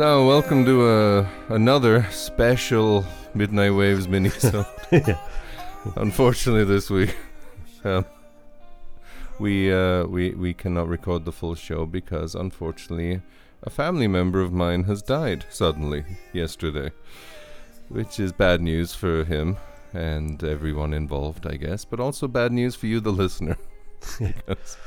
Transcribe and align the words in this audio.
So, 0.00 0.26
welcome 0.26 0.64
to 0.64 0.82
uh, 0.86 1.28
another 1.50 2.06
special 2.10 3.04
Midnight 3.34 3.74
Waves 3.74 4.08
mini. 4.08 4.30
Show. 4.30 4.64
Unfortunately, 5.96 6.64
this 6.64 6.88
week, 6.88 7.14
um, 7.84 8.06
we 9.38 9.70
uh, 9.70 10.04
we 10.04 10.30
we 10.30 10.54
cannot 10.54 10.88
record 10.88 11.26
the 11.26 11.32
full 11.32 11.54
show 11.54 11.84
because, 11.84 12.34
unfortunately, 12.34 13.20
a 13.62 13.68
family 13.68 14.08
member 14.08 14.40
of 14.40 14.54
mine 14.54 14.84
has 14.84 15.02
died 15.02 15.44
suddenly 15.50 16.06
yesterday, 16.32 16.92
which 17.90 18.18
is 18.18 18.32
bad 18.32 18.62
news 18.62 18.94
for 18.94 19.24
him 19.24 19.58
and 19.92 20.42
everyone 20.42 20.94
involved, 20.94 21.46
I 21.46 21.56
guess, 21.56 21.84
but 21.84 22.00
also 22.00 22.26
bad 22.26 22.52
news 22.52 22.74
for 22.74 22.86
you, 22.86 23.00
the 23.00 23.12
listener, 23.12 23.58
because 24.18 24.78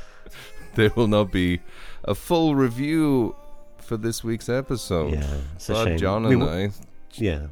there 0.74 0.90
will 0.96 1.06
not 1.06 1.30
be 1.30 1.60
a 2.02 2.16
full 2.16 2.56
review 2.56 3.36
for 3.84 3.96
this 3.96 4.24
week's 4.24 4.48
episode. 4.48 5.12
Yeah, 5.14 5.26
it's 5.54 5.68
a 5.70 5.84
shame. 5.84 5.98
John 5.98 6.24
We 6.24 6.32
and 6.34 6.42
w- 6.42 6.68
I, 6.68 6.72
Yeah. 7.14 7.46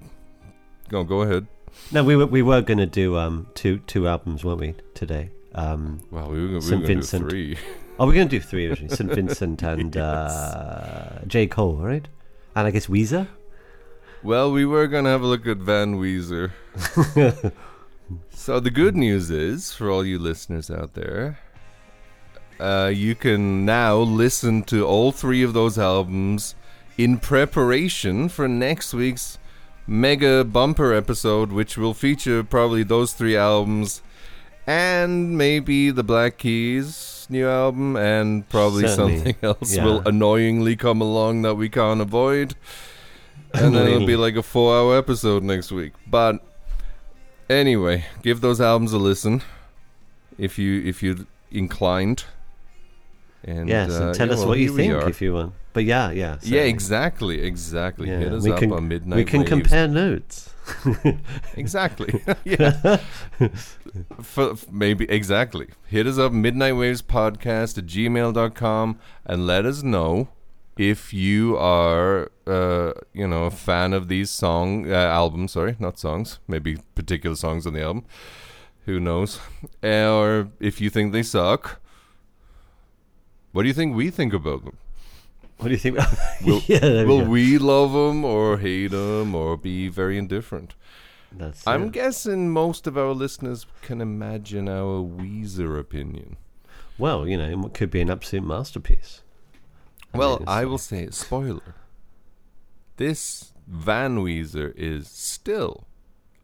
go 0.88 1.04
go 1.04 1.22
ahead. 1.22 1.46
No, 1.90 2.02
we 2.04 2.16
were 2.16 2.26
we 2.26 2.42
were 2.42 2.60
gonna 2.62 2.86
do 2.86 3.16
um 3.16 3.46
two 3.54 3.78
two 3.86 4.06
albums, 4.08 4.44
weren't 4.44 4.60
we 4.60 4.74
today? 4.94 5.30
Um, 5.54 6.00
Well, 6.10 6.30
we 6.30 6.40
were, 6.40 6.48
we 6.48 6.54
were 6.54 6.60
St. 6.62 6.70
going 6.70 6.82
to 6.82 6.86
do 6.88 6.94
Vincent. 6.94 7.28
three. 7.30 7.58
oh, 7.98 8.06
we're 8.06 8.14
gonna 8.14 8.24
do 8.28 8.40
three 8.40 8.66
originally: 8.68 8.94
St. 8.96 9.10
Vincent 9.14 9.62
and 9.62 9.96
uh, 9.96 11.18
J 11.26 11.46
Cole, 11.46 11.76
right? 11.76 12.08
And 12.56 12.66
I 12.66 12.70
guess 12.70 12.86
Weezer. 12.86 13.28
Well, 14.22 14.52
we 14.52 14.64
were 14.64 14.86
going 14.86 15.02
to 15.04 15.10
have 15.10 15.22
a 15.22 15.26
look 15.26 15.46
at 15.48 15.56
Van 15.58 15.96
Weezer. 15.96 16.52
so 18.30 18.60
the 18.60 18.70
good 18.70 18.96
news 18.96 19.30
is, 19.30 19.72
for 19.72 19.90
all 19.90 20.04
you 20.04 20.18
listeners 20.18 20.70
out 20.70 20.94
there, 20.94 21.38
uh, 22.60 22.90
you 22.94 23.14
can 23.14 23.64
now 23.64 23.96
listen 23.96 24.62
to 24.64 24.86
all 24.86 25.12
three 25.12 25.42
of 25.42 25.52
those 25.52 25.78
albums 25.78 26.54
in 26.98 27.18
preparation 27.18 28.28
for 28.28 28.46
next 28.46 28.92
week's 28.94 29.38
mega 29.86 30.44
bumper 30.44 30.92
episode, 30.92 31.52
which 31.52 31.76
will 31.76 31.94
feature 31.94 32.44
probably 32.44 32.82
those 32.82 33.12
three 33.12 33.36
albums 33.36 34.02
and 34.66 35.36
maybe 35.36 35.90
the 35.90 36.04
Black 36.04 36.38
Keys 36.38 37.26
new 37.28 37.48
album 37.48 37.96
and 37.96 38.48
probably 38.48 38.86
Certainly, 38.86 39.16
something 39.16 39.36
else 39.42 39.74
yeah. 39.74 39.84
will 39.84 40.06
annoyingly 40.06 40.76
come 40.76 41.00
along 41.00 41.42
that 41.42 41.54
we 41.54 41.68
can't 41.68 42.00
avoid. 42.00 42.54
And 43.54 43.74
then 43.74 43.86
it'll 43.88 44.06
be 44.06 44.16
like 44.16 44.36
a 44.36 44.42
four 44.42 44.74
hour 44.74 44.96
episode 44.96 45.42
next 45.42 45.70
week. 45.72 45.92
But 46.06 46.42
anyway, 47.50 48.06
give 48.22 48.40
those 48.40 48.60
albums 48.60 48.92
a 48.92 48.98
listen 48.98 49.42
if 50.38 50.58
you 50.58 50.82
if 50.82 51.02
you're 51.02 51.26
inclined. 51.50 52.24
And 53.44 53.68
yes, 53.68 53.90
uh, 53.90 54.06
and 54.06 54.14
tell 54.14 54.28
yeah, 54.28 54.32
us 54.34 54.38
well, 54.40 54.48
what 54.48 54.58
you 54.58 54.74
think 54.76 54.92
if 55.08 55.20
you 55.20 55.34
want. 55.34 55.54
But 55.72 55.84
yeah, 55.84 56.10
yeah, 56.10 56.36
Yeah, 56.42 56.62
exactly, 56.62 57.40
exactly. 57.42 58.08
Yeah, 58.08 58.18
Hit 58.18 58.32
us 58.32 58.42
we 58.44 58.52
up 58.52 58.58
can- 58.58 58.72
on 58.72 58.88
Midnight 58.88 59.16
We 59.16 59.24
can 59.24 59.40
Waves. 59.40 59.48
compare 59.50 59.88
notes. 59.88 60.50
Exactly. 61.56 62.22
yeah. 62.44 62.98
For, 64.22 64.54
maybe 64.70 65.06
exactly. 65.10 65.68
Hit 65.86 66.06
us 66.06 66.18
up 66.18 66.32
Midnight 66.32 66.76
Waves 66.76 67.02
Podcast 67.02 67.78
at 67.78 67.86
gmail.com 67.86 68.98
and 69.26 69.46
let 69.46 69.66
us 69.66 69.82
know 69.82 70.28
if 70.78 71.12
you 71.12 71.56
are 71.58 72.30
uh, 72.46 72.92
you 73.12 73.26
know, 73.26 73.44
a 73.44 73.50
fan 73.50 73.92
of 73.92 74.08
these 74.08 74.30
song 74.30 74.90
uh, 74.90 74.94
albums, 74.94 75.52
sorry, 75.52 75.76
not 75.78 75.98
songs, 75.98 76.38
maybe 76.48 76.78
particular 76.94 77.36
songs 77.36 77.66
on 77.66 77.74
the 77.74 77.82
album. 77.82 78.04
Who 78.86 78.98
knows? 78.98 79.40
Or 79.82 80.48
if 80.60 80.80
you 80.80 80.90
think 80.90 81.12
they 81.12 81.22
suck. 81.22 81.80
What 83.52 83.62
do 83.62 83.68
you 83.68 83.74
think 83.74 83.94
we 83.94 84.10
think 84.10 84.32
about 84.32 84.64
them? 84.64 84.76
What 85.58 85.68
do 85.68 85.72
you 85.74 85.78
think? 85.78 85.98
Will, 86.44 86.62
yeah, 86.66 87.04
will 87.04 87.24
we 87.24 87.56
love 87.58 87.92
them 87.92 88.24
or 88.24 88.58
hate 88.58 88.90
them 88.90 89.34
or 89.34 89.56
be 89.56 89.88
very 89.88 90.18
indifferent? 90.18 90.74
That's, 91.30 91.66
I'm 91.66 91.90
guessing 91.90 92.50
most 92.50 92.86
of 92.86 92.98
our 92.98 93.12
listeners 93.12 93.66
can 93.80 94.00
imagine 94.00 94.68
our 94.68 95.02
Weezer 95.02 95.78
opinion. 95.78 96.36
well, 96.98 97.26
you 97.28 97.36
know, 97.38 97.66
it 97.66 97.74
could 97.74 97.90
be 97.90 98.00
an 98.00 98.10
absolute 98.10 98.44
masterpiece. 98.44 99.22
I 100.12 100.18
Well, 100.18 100.38
mean, 100.40 100.48
I 100.48 100.64
will 100.66 100.78
say, 100.78 101.08
spoiler. 101.10 101.74
This 102.96 103.52
Van 103.66 104.18
Weezer 104.18 104.74
is 104.76 105.08
still 105.08 105.86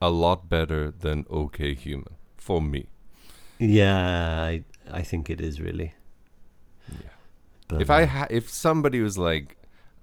a 0.01 0.11
lot 0.11 0.49
better 0.49 0.91
than 0.91 1.27
OK 1.29 1.75
Human 1.75 2.15
for 2.37 2.63
me. 2.63 2.87
Yeah, 3.59 4.43
I, 4.43 4.65
I 4.91 5.03
think 5.03 5.29
it 5.29 5.41
is 5.41 5.61
really. 5.61 5.93
Yeah. 7.71 7.77
But, 7.77 7.83
If 7.83 7.91
I 7.91 8.05
ha- 8.07 8.27
if 8.31 8.49
somebody 8.51 9.01
was 9.01 9.19
like, 9.19 9.57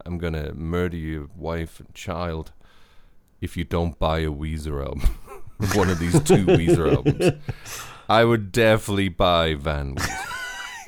"I'm 0.05 0.17
gonna 0.17 0.53
murder 0.53 0.97
your 0.97 1.27
wife 1.35 1.79
and 1.79 1.93
child," 1.93 2.51
if 3.41 3.57
you 3.57 3.63
don't 3.63 3.97
buy 3.99 4.19
a 4.19 4.29
Weezer 4.31 4.85
album, 4.85 5.01
one 5.73 5.89
of 5.89 5.99
these 5.99 6.13
two 6.23 6.45
Weezer 6.45 6.93
albums, 6.93 7.33
I 8.07 8.23
would 8.23 8.51
definitely 8.51 9.09
buy 9.09 9.55
Van 9.55 9.95
Weezer. 9.95 10.31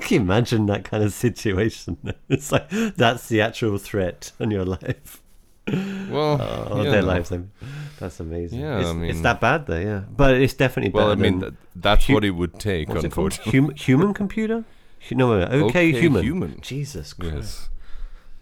Can 0.02 0.14
you 0.14 0.20
imagine 0.20 0.66
that 0.66 0.84
kind 0.84 1.02
of 1.02 1.12
situation? 1.12 1.98
It's 2.28 2.52
like 2.52 2.70
that's 2.70 3.28
the 3.28 3.40
actual 3.40 3.76
threat 3.78 4.30
on 4.40 4.50
your 4.52 4.64
life, 4.64 5.20
Well, 5.66 6.40
oh, 6.40 6.66
you 6.74 6.80
on 6.80 6.84
their 6.84 7.02
know. 7.02 7.08
lives. 7.08 7.30
Mean, 7.32 7.50
that's 7.98 8.20
amazing. 8.20 8.60
Yeah, 8.60 8.78
it's, 8.78 8.88
I 8.88 9.02
it's 9.04 9.20
that 9.22 9.40
bad 9.40 9.66
though. 9.66 9.78
Yeah, 9.80 10.02
but 10.16 10.36
it's 10.40 10.54
definitely 10.54 10.92
Well, 10.92 11.10
I 11.10 11.16
mean, 11.16 11.56
that's 11.74 12.06
hu- 12.06 12.14
what 12.14 12.24
it 12.24 12.30
would 12.30 12.58
take, 12.60 12.88
what's 12.88 13.02
unfortunately. 13.04 13.58
Hum- 13.58 13.74
human 13.74 14.14
computer? 14.14 14.64
Hu- 15.08 15.14
No, 15.14 15.30
wait, 15.38 15.44
okay, 15.48 15.62
Okay 15.64 15.92
human. 15.92 16.22
Human. 16.22 16.60
Jesus 16.60 17.12
Christ, 17.12 17.34
Yes. 17.34 17.68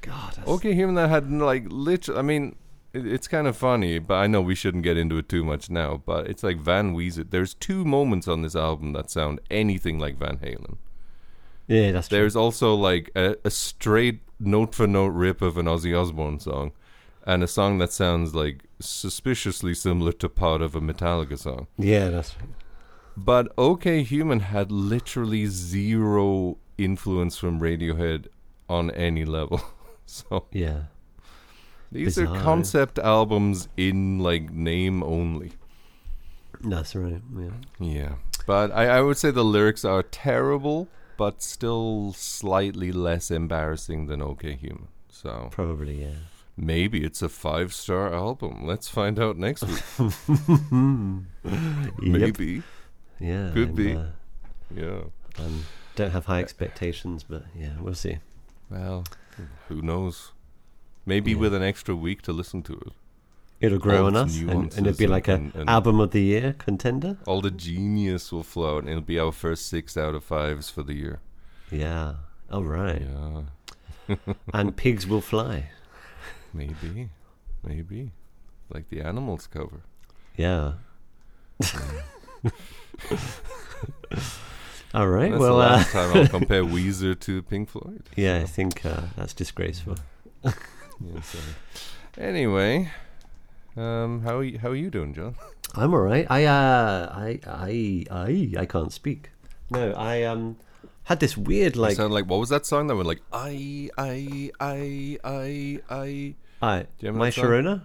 God. 0.02 0.34
That's, 0.36 0.48
Okay, 0.48 0.74
human 0.74 0.94
that 0.96 1.08
had 1.10 1.30
like 1.30 1.64
literally. 1.68 2.18
I 2.18 2.22
mean, 2.22 2.56
it, 2.92 3.06
it's 3.06 3.28
kind 3.28 3.46
of 3.46 3.56
funny, 3.56 3.98
but 3.98 4.14
I 4.14 4.26
know 4.26 4.40
we 4.40 4.54
shouldn't 4.54 4.84
get 4.84 4.96
into 4.96 5.18
it 5.18 5.28
too 5.28 5.44
much 5.44 5.68
now. 5.70 6.02
But 6.04 6.26
it's 6.28 6.42
like 6.42 6.58
Van 6.58 6.94
Weezer. 6.94 7.28
There's 7.30 7.54
two 7.54 7.84
moments 7.84 8.28
on 8.28 8.42
this 8.42 8.54
album 8.56 8.92
that 8.94 9.10
sound 9.10 9.40
anything 9.50 9.98
like 9.98 10.16
Van 10.18 10.38
Halen. 10.38 10.76
Yeah, 11.68 11.90
that's 11.92 12.08
true. 12.08 12.18
There's 12.18 12.36
also 12.36 12.74
like 12.74 13.10
a, 13.16 13.36
a 13.44 13.50
straight 13.50 14.20
note 14.38 14.74
for 14.74 14.86
note 14.86 15.08
rip 15.08 15.42
of 15.42 15.56
an 15.58 15.66
Ozzy 15.66 15.98
Osbourne 16.00 16.38
song, 16.38 16.70
and 17.26 17.42
a 17.42 17.48
song 17.48 17.78
that 17.78 17.90
sounds 17.92 18.34
like 18.34 18.64
suspiciously 18.78 19.74
similar 19.74 20.12
to 20.12 20.28
part 20.28 20.62
of 20.62 20.76
a 20.76 20.80
Metallica 20.80 21.36
song. 21.38 21.66
Yeah, 21.76 22.10
that's 22.10 22.36
But 23.16 23.52
OK 23.56 24.02
Human 24.02 24.40
had 24.40 24.70
literally 24.70 25.46
zero 25.46 26.58
influence 26.78 27.38
from 27.38 27.60
Radiohead 27.60 28.26
on 28.68 28.90
any 28.92 29.24
level. 29.24 29.60
So 30.08 30.46
yeah. 30.52 30.82
these 31.90 32.14
Bizarre. 32.14 32.36
are 32.36 32.40
concept 32.40 33.00
albums 33.00 33.68
in 33.76 34.20
like 34.20 34.52
name 34.52 35.02
only. 35.02 35.50
That's 36.60 36.94
right. 36.94 37.20
Yeah. 37.36 37.50
Yeah. 37.80 38.12
But 38.46 38.70
I, 38.70 38.86
I 38.86 39.00
would 39.00 39.16
say 39.16 39.32
the 39.32 39.42
lyrics 39.44 39.84
are 39.84 40.04
terrible, 40.04 40.86
but 41.16 41.42
still 41.42 42.12
slightly 42.16 42.92
less 42.92 43.32
embarrassing 43.32 44.06
than 44.06 44.22
OK 44.22 44.54
Human. 44.54 44.86
So 45.10 45.48
Probably, 45.50 46.02
yeah. 46.02 46.18
maybe 46.56 47.02
it's 47.02 47.20
a 47.20 47.28
five 47.28 47.74
star 47.74 48.14
album. 48.14 48.64
Let's 48.64 48.88
find 48.88 49.18
out 49.18 49.36
next 49.36 49.64
week. 49.64 49.82
Yep. 51.44 51.92
maybe. 52.00 52.62
Yeah. 53.20 53.50
Could 53.52 53.74
be. 53.74 53.94
Uh, 53.94 54.06
Yeah. 54.74 55.00
um, 55.38 55.64
don't 55.94 56.10
have 56.10 56.26
high 56.26 56.40
expectations, 56.40 57.22
but 57.22 57.44
yeah, 57.58 57.74
we'll 57.80 57.94
see. 57.94 58.18
Well, 58.70 59.04
who 59.68 59.80
knows? 59.82 60.32
Maybe 61.06 61.30
Yeah. 61.32 61.38
with 61.38 61.54
an 61.54 61.62
extra 61.62 61.94
week 61.94 62.22
to 62.22 62.32
listen 62.32 62.62
to 62.64 62.72
it. 62.74 62.92
It'll 63.60 63.78
grow 63.78 64.00
All 64.02 64.06
on 64.08 64.16
us, 64.16 64.36
and, 64.38 64.50
and 64.76 64.86
it'll 64.86 64.98
be 64.98 65.06
like 65.06 65.28
a 65.28 65.34
and- 65.34 65.54
and- 65.54 65.70
album 65.70 65.98
of 66.00 66.10
the 66.10 66.20
year 66.20 66.52
contender. 66.58 67.16
All 67.26 67.40
the 67.40 67.50
genius 67.50 68.30
will 68.32 68.42
flow 68.42 68.76
and 68.78 68.88
it'll 68.88 69.00
be 69.00 69.18
our 69.18 69.32
first 69.32 69.66
six 69.68 69.96
out 69.96 70.14
of 70.14 70.22
fives 70.24 70.68
for 70.68 70.82
the 70.82 70.92
year. 70.94 71.20
Yeah. 71.70 72.16
All 72.50 72.64
right. 72.64 73.00
Yeah, 74.08 74.16
And 74.52 74.76
pigs 74.84 75.06
will 75.06 75.22
fly. 75.22 75.70
maybe, 76.52 77.08
maybe, 77.64 78.12
like 78.68 78.88
the 78.90 79.00
animals 79.00 79.46
cover. 79.46 79.80
Yeah. 80.36 80.74
All 84.94 85.08
right. 85.08 85.30
That's 85.30 85.40
well, 85.40 85.58
the 85.58 85.64
uh, 85.64 85.68
last 85.68 85.92
time 85.92 86.16
I'll 86.16 86.28
compare 86.38 86.64
Weezer 86.64 87.18
to 87.20 87.42
Pink 87.42 87.68
Floyd. 87.68 88.02
yeah, 88.16 88.38
I 88.38 88.44
think 88.44 88.84
uh, 88.86 89.02
that's 89.16 89.34
disgraceful. 89.34 89.96
yeah, 90.44 90.52
so. 91.22 91.38
Anyway, 92.16 92.90
um, 93.76 94.22
how 94.22 94.38
are 94.38 94.44
you, 94.44 94.58
how 94.58 94.70
are 94.70 94.74
you 94.76 94.88
doing, 94.88 95.12
John? 95.12 95.34
I'm 95.74 95.92
all 95.92 96.00
right. 96.00 96.26
I 96.30 96.44
uh, 96.44 97.12
I 97.12 97.40
I 97.46 98.04
I 98.10 98.60
I 98.62 98.66
can't 98.66 98.92
speak. 98.92 99.30
No, 99.70 99.92
I 99.92 100.22
um 100.22 100.56
had 101.04 101.20
this 101.20 101.36
weird 101.36 101.76
You 101.76 101.82
like 101.82 101.96
sound 101.96 102.14
like 102.14 102.26
what 102.26 102.40
was 102.40 102.48
that 102.48 102.64
song 102.64 102.86
that 102.86 102.96
went 102.96 103.06
like 103.06 103.20
I 103.32 103.90
I 103.98 104.50
I 104.58 105.18
I 105.22 105.80
I? 105.90 106.34
I 106.62 106.78
Do 106.80 106.86
you 107.00 107.08
remember 107.12 107.18
my? 107.18 107.30
Sharona. 107.30 107.82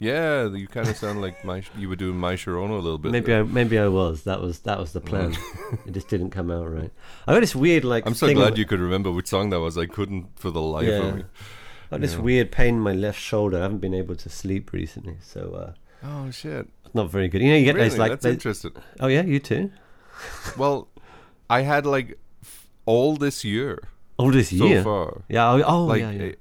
Yeah, 0.00 0.48
you 0.48 0.66
kind 0.66 0.88
of 0.88 0.96
sound 0.96 1.20
like 1.20 1.44
my 1.44 1.62
you 1.78 1.88
were 1.90 1.94
doing 1.96 2.16
my 2.16 2.34
Sharona 2.34 2.70
a 2.70 2.82
little 2.82 2.96
bit. 2.98 3.12
Maybe 3.12 3.26
there. 3.26 3.40
I 3.40 3.42
maybe 3.42 3.78
I 3.78 3.86
was. 3.88 4.22
That 4.24 4.40
was 4.40 4.60
that 4.60 4.78
was 4.80 4.92
the 4.92 5.00
plan. 5.00 5.36
it 5.86 5.92
just 5.92 6.08
didn't 6.08 6.30
come 6.30 6.50
out 6.50 6.72
right. 6.72 6.90
I 7.28 7.34
got 7.34 7.40
this 7.40 7.54
weird 7.54 7.84
like. 7.84 8.06
I'm 8.06 8.14
so 8.14 8.32
glad 8.32 8.52
of- 8.52 8.58
you 8.58 8.64
could 8.64 8.80
remember 8.80 9.10
which 9.12 9.26
song 9.28 9.50
that 9.50 9.60
was. 9.60 9.76
I 9.76 9.84
couldn't 9.86 10.26
for 10.38 10.50
the 10.50 10.62
life 10.62 10.88
Yeah. 10.88 11.02
of 11.08 11.16
me. 11.16 11.24
I 11.90 11.96
got 11.96 12.00
this 12.00 12.14
Yeah. 12.14 12.20
weird 12.20 12.50
pain 12.50 12.76
in 12.76 12.80
my 12.80 12.92
left 12.94 13.20
shoulder. 13.20 13.58
I 13.58 13.62
haven't 13.62 13.80
been 13.80 13.94
able 13.94 14.14
to 14.16 14.28
sleep 14.30 14.72
recently, 14.72 15.16
so 15.20 15.40
uh, 16.02 16.06
Oh 16.06 16.30
shit! 16.30 16.66
it's 16.86 16.94
not 16.94 17.10
very 17.10 17.28
good. 17.28 17.42
You 17.42 17.50
know, 17.50 17.56
you 17.58 17.64
get 17.66 17.74
really? 17.74 17.88
those 17.90 17.98
like. 17.98 18.10
That's 18.12 18.24
interesting. 18.24 18.72
oh 19.00 19.06
yeah, 19.08 19.22
you 19.22 19.38
too. 19.38 19.70
Well, 20.56 20.88
I 21.50 21.60
had 21.62 21.84
like 21.84 22.18
f- 22.42 22.66
all 22.86 23.16
this 23.16 23.44
year 23.44 23.78
All 24.18 24.30
this 24.30 24.50
year 24.52 24.78
so 24.78 24.84
far. 24.84 25.22
Yeah. 25.28 25.62
Oh, 25.66 25.84
like 25.84 26.00
yeah, 26.00 26.10
yeah. 26.10 26.32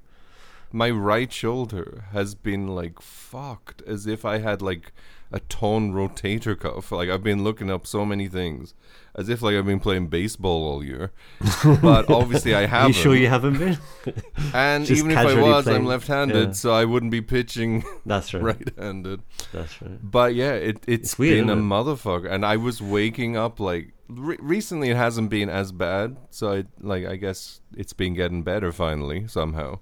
My 0.71 0.89
right 0.89 1.31
shoulder 1.31 2.05
has 2.11 2.35
been 2.35 2.67
like 2.67 3.01
fucked 3.01 3.81
as 3.83 4.05
if 4.07 4.25
I 4.25 4.39
had 4.39 4.61
like 4.61 4.91
a 5.31 5.39
torn 5.41 5.93
rotator 5.93 6.59
cuff. 6.59 6.91
Like 6.91 7.09
I've 7.09 7.23
been 7.23 7.43
looking 7.43 7.69
up 7.69 7.85
so 7.85 8.03
many 8.05 8.27
things 8.27 8.73
as 9.15 9.29
if 9.29 9.41
like 9.41 9.55
I've 9.55 9.65
been 9.65 9.79
playing 9.79 10.07
baseball 10.07 10.63
all 10.67 10.83
year. 10.83 11.11
but 11.81 12.09
obviously 12.09 12.55
I 12.55 12.65
haven't. 12.65 12.95
you 12.95 13.01
sure 13.01 13.15
you 13.15 13.27
haven't 13.27 13.57
been? 13.59 13.77
and 14.53 14.85
just 14.85 14.99
even 14.99 15.11
if 15.11 15.17
I 15.17 15.39
was, 15.39 15.65
playing? 15.65 15.81
I'm 15.81 15.85
left-handed, 15.85 16.47
Yeah. 16.49 16.53
so 16.53 16.71
I 16.71 16.85
wouldn't 16.85 17.11
be 17.11 17.21
pitching 17.21 17.83
That's 18.05 18.33
right. 18.33 18.43
right-handed. 18.43 19.21
That's 19.51 19.81
right. 19.81 19.99
But 20.11 20.33
yeah, 20.35 20.53
it 20.53 20.77
it's, 20.87 21.11
It's 21.11 21.19
weird, 21.19 21.45
been 21.47 21.49
a 21.57 21.59
it? 21.61 21.63
motherfucker, 21.65 22.31
and 22.31 22.45
I 22.45 22.57
was 22.57 22.81
waking 22.81 23.37
up 23.37 23.59
like 23.59 23.93
re- 24.07 24.37
recently. 24.39 24.89
It 24.89 24.97
hasn't 24.97 25.29
been 25.29 25.49
as 25.49 25.71
bad, 25.71 26.17
so 26.31 26.53
I 26.53 26.63
like 26.79 27.05
I 27.05 27.15
guess 27.17 27.61
it's 27.77 27.93
been 27.93 28.13
getting 28.15 28.41
better 28.43 28.71
finally 28.71 29.27
somehow. 29.27 29.79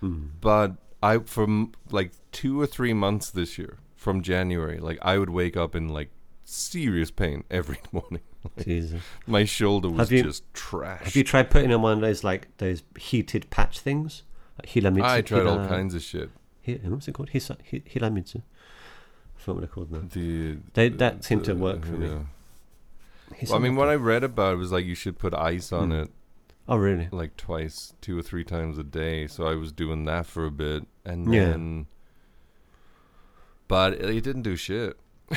Hmm. 0.00 0.26
But 0.40 0.76
I 1.02 1.18
from 1.18 1.72
like 1.90 2.12
two 2.32 2.60
or 2.60 2.66
three 2.66 2.92
months 2.92 3.30
this 3.30 3.58
year, 3.58 3.78
from 3.96 4.22
January, 4.22 4.78
like 4.78 4.98
I 5.02 5.18
would 5.18 5.30
wake 5.30 5.56
up 5.56 5.74
in 5.74 5.88
like 5.88 6.10
serious 6.44 7.10
pain 7.10 7.44
every 7.50 7.78
morning. 7.92 8.20
Jesus. 8.64 9.02
My 9.26 9.44
shoulder 9.44 9.88
was 9.90 10.10
you- 10.10 10.22
just 10.22 10.42
trash. 10.54 11.02
Have 11.04 11.16
you 11.16 11.24
tried 11.24 11.50
putting 11.50 11.72
on 11.72 11.82
one 11.82 11.92
of 11.92 12.00
those 12.00 12.24
like 12.24 12.48
those 12.58 12.82
heated 12.98 13.48
patch 13.50 13.80
things? 13.80 14.22
Like 14.58 14.68
Hilamitsu. 14.70 15.02
I 15.04 15.20
tried 15.22 15.46
all 15.46 15.66
kinds 15.66 15.94
of 15.94 16.02
shit. 16.02 16.30
Hi- 16.66 16.80
what's 16.84 17.08
it 17.08 17.12
called? 17.12 17.30
Hisa, 17.30 17.56
Hi- 17.70 17.82
Hilamitsu. 17.88 18.36
I 18.36 19.40
forgot 19.42 19.54
what 19.54 19.60
they're 19.60 19.68
called 19.68 19.90
now. 19.92 20.02
The 20.10 20.58
They- 20.74 20.88
that 20.90 21.24
seemed 21.24 21.44
to 21.44 21.54
work 21.54 21.84
for 21.84 21.92
me. 21.92 22.08
yeah. 22.08 22.18
Hisa- 23.34 23.50
Well, 23.50 23.58
I 23.58 23.62
mean, 23.62 23.76
what 23.76 23.88
I 23.88 23.94
read 23.94 24.24
about 24.24 24.54
it 24.54 24.56
was 24.56 24.72
like 24.72 24.84
you 24.84 24.94
should 24.94 25.18
put 25.18 25.32
ice 25.34 25.72
on 25.72 25.90
Hmm. 25.90 25.96
it 25.96 26.10
oh 26.68 26.76
really? 26.76 27.08
like 27.12 27.36
twice, 27.36 27.94
two 28.00 28.18
or 28.18 28.22
three 28.22 28.44
times 28.44 28.78
a 28.78 28.84
day. 28.84 29.26
So 29.26 29.46
I 29.46 29.54
was 29.54 29.72
doing 29.72 30.04
that 30.06 30.26
for 30.26 30.44
a 30.46 30.50
bit, 30.50 30.86
and 31.04 31.32
Yeah. 31.32 31.50
then, 31.50 31.86
but 33.68 33.94
it 33.94 34.24
didn't 34.24 34.42
do 34.42 34.56
shit. 34.56 34.96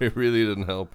it 0.00 0.16
really 0.16 0.44
didn't 0.44 0.66
help. 0.66 0.94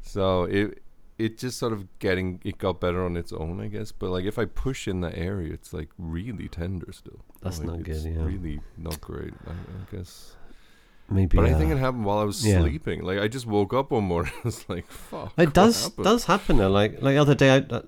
So 0.00 0.44
it 0.44 0.80
it 1.16 1.38
just 1.38 1.58
sort 1.58 1.72
of 1.72 1.86
getting 2.00 2.40
it 2.44 2.58
got 2.58 2.80
better 2.80 3.04
on 3.04 3.16
its 3.16 3.32
own, 3.32 3.60
I 3.60 3.68
guess. 3.68 3.92
But 3.92 4.10
like 4.10 4.24
if 4.24 4.38
I 4.38 4.44
push 4.46 4.88
in 4.88 5.00
that 5.02 5.16
area, 5.16 5.52
it's 5.52 5.72
like 5.72 5.90
really 5.98 6.48
tender 6.48 6.92
still. 6.92 7.20
That's 7.42 7.58
Like, 7.58 7.68
not 7.68 7.82
good, 7.82 8.02
yeah. 8.04 8.24
Really 8.24 8.60
not 8.76 9.00
great. 9.00 9.34
I, 9.46 9.52
I 9.52 9.96
guess. 9.96 10.34
Maybe. 11.10 11.36
But 11.36 11.46
I 11.46 11.52
uh, 11.52 11.58
think 11.58 11.70
it 11.70 11.76
happened 11.78 12.04
while 12.06 12.18
I 12.18 12.24
was 12.24 12.46
yeah. 12.46 12.60
sleeping. 12.60 13.02
Like 13.02 13.18
I 13.18 13.28
just 13.28 13.46
woke 13.46 13.74
up 13.74 13.90
one 13.90 14.04
morning. 14.04 14.32
I 14.38 14.40
was 14.44 14.66
like, 14.68 14.86
"Fuck." 14.86 15.32
It 15.36 15.52
does 15.52 15.84
happened? 15.84 16.04
does 16.04 16.24
happen 16.24 16.56
though. 16.56 16.70
Like 16.70 17.02
like 17.02 17.14
the 17.14 17.18
other 17.20 17.34
day, 17.34 17.50
I, 17.56 17.58
uh, 17.58 17.82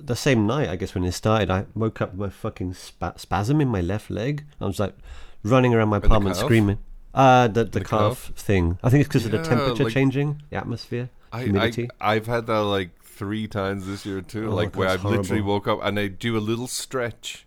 the 0.00 0.14
same 0.14 0.46
night, 0.46 0.68
I 0.68 0.76
guess 0.76 0.94
when 0.94 1.04
it 1.04 1.12
started, 1.12 1.50
I 1.50 1.66
woke 1.74 2.00
up 2.00 2.10
with 2.12 2.20
my 2.20 2.30
fucking 2.30 2.74
spa- 2.74 3.14
spasm 3.16 3.60
in 3.60 3.68
my 3.68 3.80
left 3.80 4.08
leg. 4.10 4.44
I 4.60 4.66
was 4.66 4.78
like 4.78 4.94
running 5.42 5.74
around 5.74 5.88
my 5.88 5.96
apartment 5.98 6.36
screaming. 6.36 6.78
Uh 7.12 7.48
the 7.48 7.64
the, 7.64 7.80
The 7.80 7.84
calf, 7.84 8.26
calf? 8.26 8.32
thing. 8.36 8.78
I 8.84 8.90
think 8.90 9.00
it's 9.00 9.08
because 9.08 9.24
of 9.26 9.32
the 9.32 9.42
temperature 9.42 9.84
like- 9.84 9.92
changing, 9.92 10.42
the 10.50 10.56
atmosphere, 10.56 11.10
I, 11.32 11.42
humidity. 11.42 11.88
I 12.00 12.14
I've 12.14 12.26
had 12.26 12.46
that 12.46 12.60
like 12.62 12.90
three 13.02 13.48
times 13.48 13.86
this 13.86 14.06
year 14.06 14.20
too. 14.20 14.48
Oh, 14.48 14.54
like 14.54 14.76
where 14.76 14.88
I've 14.88 15.04
literally 15.04 15.42
woke 15.42 15.66
up 15.66 15.80
and 15.82 15.98
I 15.98 16.06
do 16.06 16.36
a 16.36 16.40
little 16.40 16.68
stretch, 16.68 17.46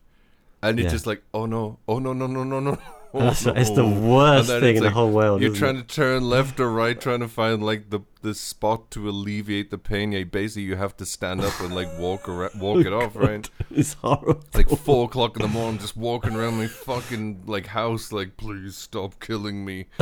and 0.62 0.80
it's 0.80 0.88
Yeah. 0.88 0.92
just 0.92 1.08
like, 1.08 1.24
oh 1.34 1.46
no, 1.46 1.80
oh 1.88 2.00
no, 2.00 2.12
no, 2.12 2.28
no, 2.28 2.44
no, 2.44 2.60
no. 2.60 2.78
Oh, 3.16 3.20
That's 3.20 3.46
it's 3.46 3.70
the 3.70 3.86
worst 3.86 4.50
thing 4.50 4.64
it's 4.64 4.78
in 4.80 4.84
the 4.84 4.90
whole 4.90 5.12
world. 5.12 5.40
You're 5.42 5.54
trying 5.54 5.78
it? 5.78 5.88
to 5.88 5.96
turn 5.96 6.24
left 6.28 6.60
or 6.60 6.72
right, 6.72 7.00
trying 7.00 7.20
to 7.20 7.28
find 7.28 7.62
like 7.64 7.92
the 7.92 8.00
the 8.24 8.34
spot 8.34 8.90
to 8.92 9.08
alleviate 9.08 9.70
the 9.70 9.78
pain. 9.78 10.12
Yeah, 10.14 10.24
basically 10.24 10.64
you 10.64 10.78
have 10.78 10.98
to 10.98 11.06
stand 11.06 11.42
up 11.42 11.60
and 11.60 11.76
like 11.76 11.88
walk 12.00 12.28
around, 12.28 12.52
walk 12.60 12.78
oh 12.78 12.80
it 12.80 12.94
off, 12.94 13.16
right? 13.16 13.48
It's 13.70 13.94
horrible. 13.94 14.42
It's 14.48 14.56
like 14.56 14.70
four 14.80 15.06
o'clock 15.06 15.36
in 15.36 15.44
the 15.44 15.48
morning, 15.48 15.80
just 15.80 15.96
walking 15.96 16.36
around 16.36 16.58
my 16.58 16.66
fucking 16.68 17.44
like 17.46 17.68
house, 17.68 18.12
like 18.12 18.36
please 18.36 18.76
stop 18.76 19.20
killing 19.20 19.64
me. 19.64 19.86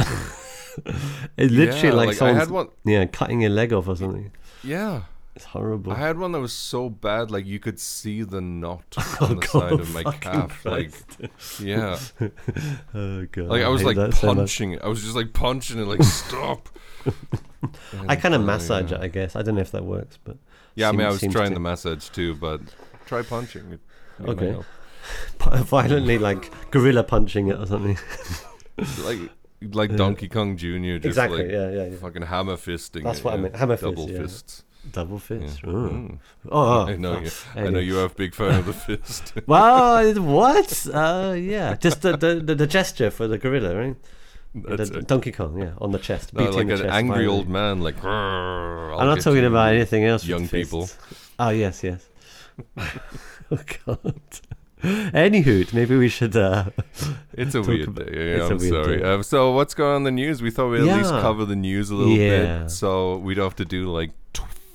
it 1.37 1.51
literally 1.51 1.87
Yeah, 1.89 1.93
like, 1.93 2.07
like, 2.07 2.15
I 2.15 2.19
someone's 2.19 2.39
had 2.39 2.49
one- 2.49 2.69
yeah 2.85 3.05
cutting 3.05 3.41
your 3.41 3.49
leg 3.51 3.73
off 3.73 3.87
or 3.89 3.95
something. 3.97 4.31
Yeah. 4.63 5.03
It's 5.35 5.45
horrible. 5.45 5.93
I 5.93 5.95
had 5.95 6.17
one 6.17 6.33
that 6.33 6.41
was 6.41 6.51
so 6.51 6.89
bad, 6.89 7.31
like 7.31 7.45
you 7.45 7.57
could 7.59 7.79
see 7.79 8.23
the 8.23 8.41
knot 8.41 8.83
Oh, 8.97 9.17
on 9.21 9.29
the 9.29 9.35
God, 9.35 9.49
side 9.49 9.71
of 9.73 9.93
my 9.93 10.03
fucking 10.03 10.19
calf. 10.19 10.65
Like, 10.65 10.91
yeah, 11.59 11.97
oh 12.93 13.25
god. 13.31 13.47
like 13.47 13.63
I 13.63 13.69
was 13.69 13.81
hate 13.81 13.87
like 13.87 13.95
that 13.97 14.13
so 14.13 14.33
punching 14.33 14.73
it. 14.73 14.81
I 14.83 14.87
was 14.89 15.01
just 15.01 15.15
like 15.15 15.31
punching 15.31 15.79
it, 15.79 15.85
like 15.87 16.03
stop. 16.03 16.67
I 18.07 18.15
kind 18.17 18.35
of 18.35 18.41
uh, 18.41 18.45
massage 18.45 18.91
yeah. 18.91 18.97
it, 18.97 19.03
I 19.03 19.07
guess. 19.07 19.35
I 19.35 19.41
don't 19.41 19.55
know 19.55 19.61
if 19.61 19.71
that 19.71 19.85
works, 19.85 20.19
but 20.21 20.37
Yeah, 20.75 20.89
I 20.89 20.91
mean, 20.91 21.07
I 21.07 21.09
was 21.09 21.21
trying 21.21 21.49
to. 21.49 21.53
the 21.53 21.59
massage 21.61 22.09
too, 22.09 22.35
but 22.35 22.59
try 23.05 23.21
punching 23.21 23.71
it. 23.71 23.79
it 24.19 24.29
Okay. 24.29 24.49
help. 24.51 24.65
violently 25.65 26.17
like 26.17 26.51
gorilla 26.71 27.03
punching 27.03 27.47
it 27.47 27.57
or 27.57 27.65
something. 27.65 27.97
like 29.05 29.19
like 29.73 29.95
Donkey 29.95 30.27
Kong 30.27 30.57
Jr. 30.57 30.97
Just 30.97 31.05
exactly. 31.05 31.43
like 31.43 31.51
yeah, 31.51 31.69
yeah, 31.69 31.85
yeah. 31.85 31.95
fucking 31.97 32.23
hammer 32.23 32.57
fisting. 32.57 33.03
That's 33.03 33.19
it, 33.19 33.23
what 33.25 33.33
I 33.33 33.35
yeah. 33.37 33.41
meant, 33.43 33.55
hammer 33.55 33.77
fist, 33.77 33.83
double 33.83 34.09
yeah. 34.09 34.21
fists. 34.21 34.63
Double 34.91 35.19
fist. 35.19 35.59
Oh. 35.63 35.69
Mm. 35.69 36.17
Oh, 36.49 36.87
I 36.87 36.95
know 36.95 37.17
oh, 37.17 37.19
you. 37.19 37.31
I 37.55 37.69
know 37.69 37.79
you 37.79 37.99
are 37.99 38.05
a 38.05 38.09
big 38.09 38.33
fan 38.33 38.59
of 38.59 38.65
the 38.65 38.73
fist. 38.73 39.33
Wow, 39.47 40.11
what? 40.13 40.87
Uh, 40.91 41.35
yeah, 41.37 41.75
just 41.75 42.01
the, 42.01 42.17
the 42.17 42.55
the 42.55 42.67
gesture 42.67 43.11
for 43.11 43.27
the 43.27 43.37
gorilla, 43.37 43.75
right? 43.77 43.95
The. 44.53 45.03
Donkey 45.07 45.31
Kong, 45.31 45.61
yeah, 45.61 45.73
on 45.77 45.91
the 45.91 45.99
chest, 45.99 46.33
No, 46.33 46.49
like 46.49 46.63
an 46.67 46.69
chest 46.69 46.83
angry 46.85 47.27
old 47.27 47.47
man, 47.47 47.81
like. 47.81 48.03
I'm 48.03 49.05
not 49.05 49.21
talking 49.21 49.45
about 49.45 49.73
anything 49.73 50.03
else. 50.03 50.25
young 50.25 50.47
people. 50.47 50.89
Oh 51.37 51.49
yes, 51.49 51.83
yes. 51.83 52.07
oh 52.77 53.59
god. 53.85 54.21
Anywho, 54.83 55.71
maybe 55.73 55.95
we 55.95 56.09
should. 56.09 56.35
Uh, 56.35 56.65
It's 57.33 57.53
a 57.53 57.61
weird 57.61 57.89
about- 57.89 58.07
day. 58.07 58.37
Yeah, 58.37 58.47
I'm 58.47 58.59
sorry. 58.59 59.03
Um, 59.03 59.21
so 59.23 59.51
what's 59.51 59.75
going 59.75 59.91
on 59.91 59.97
in 59.97 60.03
the 60.03 60.11
news? 60.11 60.41
We 60.41 60.49
thought 60.49 60.69
we'd 60.69 60.87
at 60.87 60.97
least 60.97 61.11
cover 61.11 61.45
the 61.45 61.55
news 61.55 61.91
a 61.91 61.95
little 61.95 62.13
Yeah. 62.13 62.63
bit, 62.63 62.71
so 62.71 63.17
we 63.17 63.35
don't 63.35 63.45
have 63.45 63.55
to 63.57 63.65
do 63.65 63.91
like 63.91 64.11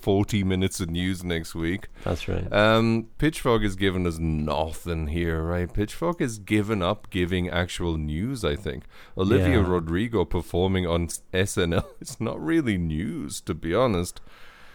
40 0.07 0.45
minutes 0.45 0.79
of 0.79 0.89
news 0.89 1.25
next 1.25 1.53
week. 1.57 1.89
that's 2.05 2.29
right. 2.29 2.47
Um, 2.53 3.09
Pitchfork 3.19 3.63
has 3.63 3.75
given 3.75 4.07
us 4.07 4.19
nothing 4.21 5.09
here, 5.09 5.43
right? 5.43 5.73
Pitchfork 5.73 6.21
has 6.21 6.39
given 6.39 6.81
up 6.81 7.11
giving 7.11 7.49
actual 7.51 7.97
news. 7.97 8.45
I 8.45 8.55
think 8.55 8.85
Olivia 9.19 9.61
Yeah. 9.63 9.69
Rodrigo 9.69 10.25
performing 10.25 10.87
on 10.87 11.09
SNL, 11.35 11.87
it's 12.01 12.21
not 12.29 12.41
really 12.41 12.79
news, 12.79 13.41
to 13.41 13.53
be 13.53 13.75
honest. 13.75 14.21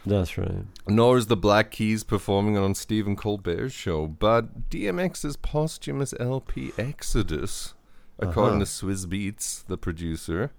That's 0.06 0.38
right. 0.38 0.66
Nor 0.86 1.18
is 1.18 1.28
the 1.28 1.38
Black 1.38 1.72
Keys 1.72 2.04
performing 2.04 2.58
on 2.58 2.76
Stephen 2.76 3.16
Colbert's 3.16 3.74
show, 3.74 4.08
but 4.08 4.70
DMX's 4.70 5.38
posthumous 5.38 6.14
LP 6.20 6.74
Exodus, 6.78 7.74
according 8.20 8.62
Uh-huh. 8.62 8.66
to 8.66 8.86
Swizz 8.86 9.06
Beatz, 9.06 9.66
the 9.66 9.78
producer 9.78 10.52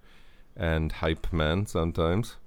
and 0.57 0.91
hype 0.93 1.31
man 1.31 1.67
sometimes. 1.67 2.37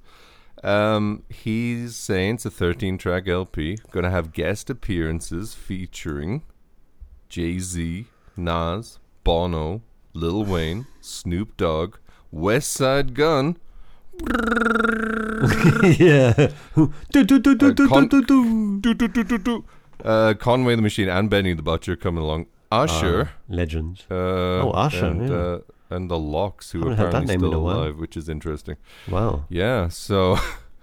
Um, 0.65 1.23
he's 1.29 1.95
saying 1.97 2.37
it's 2.37 2.47
a 2.47 2.51
13 2.51 2.99
track 2.99 3.29
LP, 3.29 3.79
gonna 3.91 4.11
have 4.11 4.33
guest 4.33 4.71
appearances 4.71 5.55
featuring 5.55 6.43
Jay 7.29 7.59
Z, 7.59 8.07
Nas, 8.37 8.99
Bono, 9.23 9.83
Lil 10.15 10.45
Wayne, 10.45 10.87
Snoop 11.01 11.57
Dogg, 11.57 11.97
Westside 12.35 13.13
Gunn, 13.15 13.57
yeah. 15.99 16.33
do, 17.11 17.23
do, 17.25 17.39
do, 17.39 17.55
do, 17.55 17.67
Uh, 17.69 17.73
do, 17.73 18.07
do, 18.09 18.23
do. 18.23 18.81
do, 18.81 18.95
do, 18.95 19.09
do, 19.09 19.25
do, 19.25 19.39
do. 19.39 19.65
Uh, 20.05 20.35
Conway 20.35 20.75
the 20.77 20.83
Machine 20.83 21.09
and 21.09 21.29
Benny 21.31 21.53
the 21.55 21.63
Butcher 21.63 21.97
coming 21.97 22.23
along. 22.23 22.47
Usher. 22.73 23.31
Ah, 23.31 23.33
legends. 23.49 24.05
uh, 24.11 24.15
Oh, 24.65 24.71
Usher, 24.71 25.07
And, 25.07 25.29
yeah. 25.29 25.59
And 25.89 26.11
the 26.11 26.19
Lox, 26.19 26.73
who 26.73 26.89
are 26.89 26.95
that 26.97 27.07
apparently 27.07 27.37
still 27.39 27.55
a 27.55 27.59
while. 27.61 27.79
alive, 27.83 27.99
which 27.99 28.17
is 28.17 28.29
interesting. 28.29 28.77
Wow. 29.09 29.45
Yeah, 29.49 29.87
so 29.89 30.37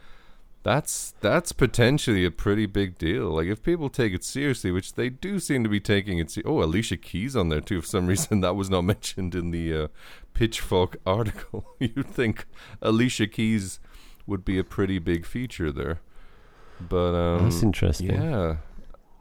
that's 0.64 1.14
that's 1.20 1.52
potentially 1.52 2.24
a 2.24 2.32
pretty 2.32 2.66
big 2.66 2.98
deal. 2.98 3.26
Like 3.32 3.48
if 3.48 3.62
people 3.62 3.90
take 3.90 4.14
it 4.14 4.24
seriously, 4.24 4.72
which 4.72 4.94
they 4.94 5.10
do 5.10 5.40
seem 5.40 5.64
to 5.64 5.70
be 5.70 5.80
taking 5.82 6.20
it. 6.20 6.32
Se- 6.32 6.44
oh, 6.46 6.64
Alicia 6.64 6.98
Keys 6.98 7.36
on 7.36 7.50
there 7.50 7.60
too. 7.62 7.82
For 7.82 7.88
some 7.88 8.08
reason, 8.14 8.40
that 8.42 8.56
was 8.56 8.70
not 8.70 8.84
mentioned 8.84 9.36
in 9.36 9.52
the 9.52 9.74
uh, 9.76 9.88
Pitchfork 10.34 10.98
article. 11.06 11.76
You'd 11.80 12.08
think 12.08 12.46
Alicia 12.82 13.28
Keys 13.28 13.80
would 14.26 14.46
be 14.46 14.58
a 14.58 14.64
pretty 14.64 15.00
big 15.00 15.26
feature 15.26 15.70
there, 15.70 16.00
but 16.80 17.14
um, 17.14 17.44
That's 17.44 17.62
interesting. 17.62 18.12
yeah. 18.14 18.56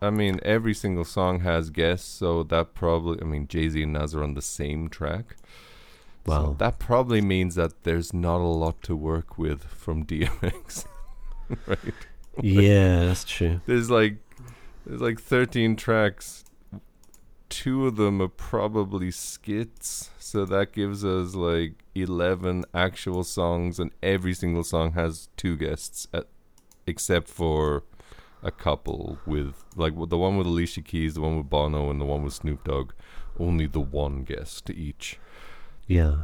I 0.00 0.10
mean, 0.10 0.40
every 0.44 0.74
single 0.74 1.04
song 1.04 1.40
has 1.40 1.70
guests, 1.70 2.08
so 2.08 2.42
that 2.44 2.74
probably. 2.74 3.20
I 3.20 3.24
mean, 3.24 3.46
Jay 3.48 3.68
Z 3.68 3.82
and 3.82 3.92
Nas 3.92 4.14
are 4.16 4.22
on 4.24 4.34
the 4.34 4.42
same 4.42 4.88
track, 4.88 5.36
Wow. 6.26 6.44
So 6.44 6.56
that 6.58 6.78
probably 6.78 7.20
means 7.20 7.54
that 7.56 7.82
there's 7.84 8.12
not 8.12 8.38
a 8.38 8.46
lot 8.46 8.82
to 8.82 8.96
work 8.96 9.38
with 9.38 9.64
from 9.64 10.04
DMX. 10.06 10.86
right? 11.66 11.78
yeah, 12.40 13.06
that's 13.06 13.24
true. 13.24 13.60
There's 13.66 13.90
like 13.90 14.16
there's 14.86 15.00
like 15.00 15.20
13 15.20 15.76
tracks. 15.76 16.44
Two 17.48 17.86
of 17.86 17.96
them 17.96 18.22
are 18.22 18.28
probably 18.28 19.10
skits, 19.10 20.08
so 20.18 20.46
that 20.46 20.72
gives 20.72 21.04
us 21.04 21.34
like 21.34 21.84
11 21.94 22.64
actual 22.72 23.24
songs, 23.24 23.78
and 23.78 23.90
every 24.02 24.32
single 24.32 24.64
song 24.64 24.92
has 24.92 25.28
two 25.36 25.58
guests, 25.58 26.06
at, 26.14 26.28
except 26.86 27.28
for 27.28 27.82
a 28.42 28.50
couple 28.50 29.18
with 29.26 29.64
like 29.76 29.92
the 30.08 30.16
one 30.16 30.38
with 30.38 30.46
Alicia 30.46 30.80
Keys, 30.80 31.14
the 31.14 31.20
one 31.20 31.36
with 31.36 31.50
Bono, 31.50 31.90
and 31.90 32.00
the 32.00 32.06
one 32.06 32.24
with 32.24 32.32
Snoop 32.32 32.64
Dogg. 32.64 32.92
Only 33.38 33.66
the 33.66 33.80
one 33.80 34.24
guest 34.24 34.66
to 34.66 34.76
each. 34.76 35.18
Yeah. 35.86 36.22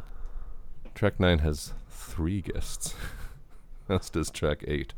Track 0.95 1.21
9 1.21 1.39
has 1.41 1.73
three 1.91 2.41
guests. 2.41 2.95
As 3.89 4.11
does 4.11 4.31
track 4.31 4.65
8. 4.67 4.93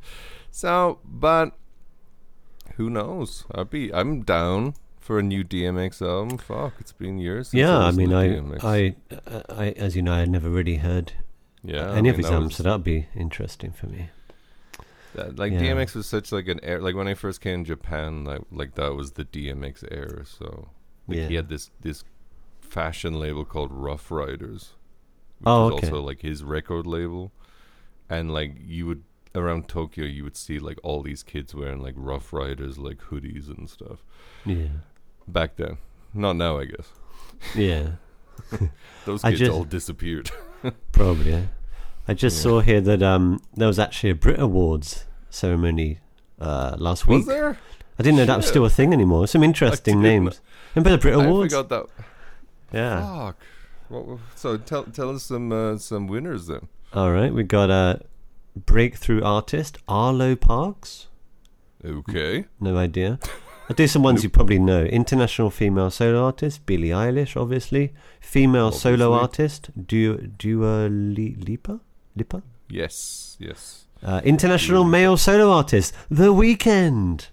So, 0.50 0.98
but 1.04 1.52
who 2.76 2.90
knows? 2.90 3.44
I'd 3.54 3.70
be 3.70 3.92
I'm 3.92 4.22
down 4.22 4.74
for 4.98 5.18
a 5.18 5.22
new 5.22 5.44
DMX 5.44 6.02
album. 6.06 6.38
Fuck, 6.38 6.74
it's 6.80 6.92
been 6.92 7.18
years 7.18 7.48
since 7.48 7.58
Yeah, 7.60 7.78
I 7.78 7.86
listened 7.90 8.08
mean, 8.08 8.12
I, 8.14 8.28
DMX. 8.28 8.64
I, 8.64 9.54
I, 9.62 9.70
as 9.72 9.94
you 9.96 10.02
know, 10.02 10.12
I 10.12 10.24
never 10.24 10.48
really 10.48 10.76
heard 10.76 11.12
yeah, 11.62 11.92
any 11.92 12.08
I 12.08 12.12
of 12.12 12.16
mean, 12.18 12.24
his 12.24 12.26
albums, 12.26 12.56
so 12.56 12.62
that'd 12.64 12.82
be 12.84 13.06
interesting 13.14 13.70
for 13.72 13.86
me. 13.86 14.08
that- 15.14 15.38
like 15.38 15.52
yeah. 15.52 15.60
DMX 15.60 15.94
was 15.94 16.06
such 16.06 16.32
like 16.32 16.48
an 16.48 16.58
era. 16.62 16.80
Like 16.82 16.94
when 16.96 17.06
I 17.08 17.14
first 17.14 17.40
came 17.40 17.64
to 17.64 17.68
Japan, 17.68 18.24
like 18.24 18.42
like 18.50 18.74
that 18.76 18.94
was 18.94 19.12
the 19.12 19.24
DMX 19.24 19.84
era. 19.90 20.24
So 20.26 20.68
like 21.06 21.28
he 21.28 21.34
had 21.34 21.48
this 21.48 21.70
this 21.80 22.02
fashion 22.70 23.18
label 23.18 23.44
called 23.44 23.70
Ruff 23.72 24.10
Ryders, 24.10 24.74
which 25.38 25.46
Oh, 25.46 25.66
was 25.66 25.74
okay. 25.74 25.86
also 25.88 26.00
like 26.02 26.20
his 26.22 26.42
record 26.44 26.86
label, 26.86 27.32
and 28.08 28.32
like 28.32 28.54
you 28.60 28.86
would 28.86 29.02
around 29.34 29.68
Tokyo, 29.68 30.04
you 30.04 30.24
would 30.24 30.36
see 30.36 30.58
like 30.58 30.78
all 30.82 31.02
these 31.02 31.22
kids 31.22 31.54
wearing 31.54 31.80
like 31.82 31.94
Ruff 31.96 32.32
Ryders 32.32 32.78
like 32.78 32.98
hoodies 32.98 33.48
and 33.48 33.68
stuff. 33.70 34.02
Yeah, 34.44 34.68
Back 35.28 35.56
then, 35.56 35.78
not 36.14 36.34
now, 36.36 36.58
I 36.58 36.64
guess. 36.66 36.88
yeah, 37.54 37.90
Those 39.04 39.22
kids 39.22 39.38
just- 39.38 39.50
all 39.52 39.64
disappeared. 39.64 40.30
probably. 40.92 41.30
Yeah. 41.30 41.42
I 42.08 42.14
just 42.14 42.36
Yeah. 42.38 42.42
saw 42.42 42.60
here 42.60 42.80
that 42.80 43.02
um 43.02 43.40
there 43.54 43.68
was 43.68 43.78
actually 43.78 44.10
a 44.10 44.14
Brit 44.14 44.40
Awards 44.40 45.04
ceremony 45.30 46.00
uh, 46.40 46.74
last 46.78 47.06
week. 47.06 47.18
was 47.18 47.26
there? 47.26 47.58
I 47.98 48.02
didn't 48.02 48.16
know 48.16 48.24
that 48.24 48.36
was 48.38 48.46
still 48.46 48.64
a 48.64 48.70
thing 48.70 48.92
anymore. 48.94 49.26
Some 49.26 49.42
interesting 49.44 50.00
names. 50.02 50.40
Remember 50.74 50.90
the 50.90 50.98
Brit 50.98 51.14
I 51.16 51.24
Awards? 51.24 51.54
forgot 51.54 51.68
that. 51.68 51.86
Yeah. 52.72 53.00
Fuck. 53.00 53.42
Wa- 53.88 54.18
so 54.34 54.56
tell 54.56 54.84
tell 54.84 55.10
us 55.10 55.24
some 55.24 55.52
uh, 55.52 55.78
some 55.78 56.06
winners 56.06 56.46
then. 56.46 56.68
All 56.92 57.12
right, 57.12 57.32
we 57.32 57.42
got 57.42 57.70
a 57.70 58.00
breakthrough 58.56 59.22
artist 59.22 59.78
Arlo 59.88 60.36
Parks. 60.36 61.08
Okay. 61.84 62.44
No 62.60 62.76
idea. 62.76 63.18
I'll 63.68 63.76
do 63.76 63.86
some 63.86 64.02
ones 64.02 64.24
you 64.24 64.28
probably 64.28 64.58
know. 64.58 64.82
International 64.82 65.48
female 65.48 65.90
solo 65.90 66.24
artist 66.24 66.66
Billie 66.66 66.88
Eilish, 66.88 67.40
obviously. 67.40 67.92
Female 68.20 68.72
solo 68.72 69.12
artist 69.12 69.70
Dua 69.86 70.16
Dua 70.18 70.88
Lipa. 70.88 71.80
Lipa. 72.16 72.42
Yes. 72.68 73.36
Yes. 73.38 73.86
Uh, 74.02 74.20
international 74.24 74.84
male 74.84 75.16
solo 75.16 75.50
artist 75.50 75.94
The 76.10 76.32
Weekend, 76.32 77.28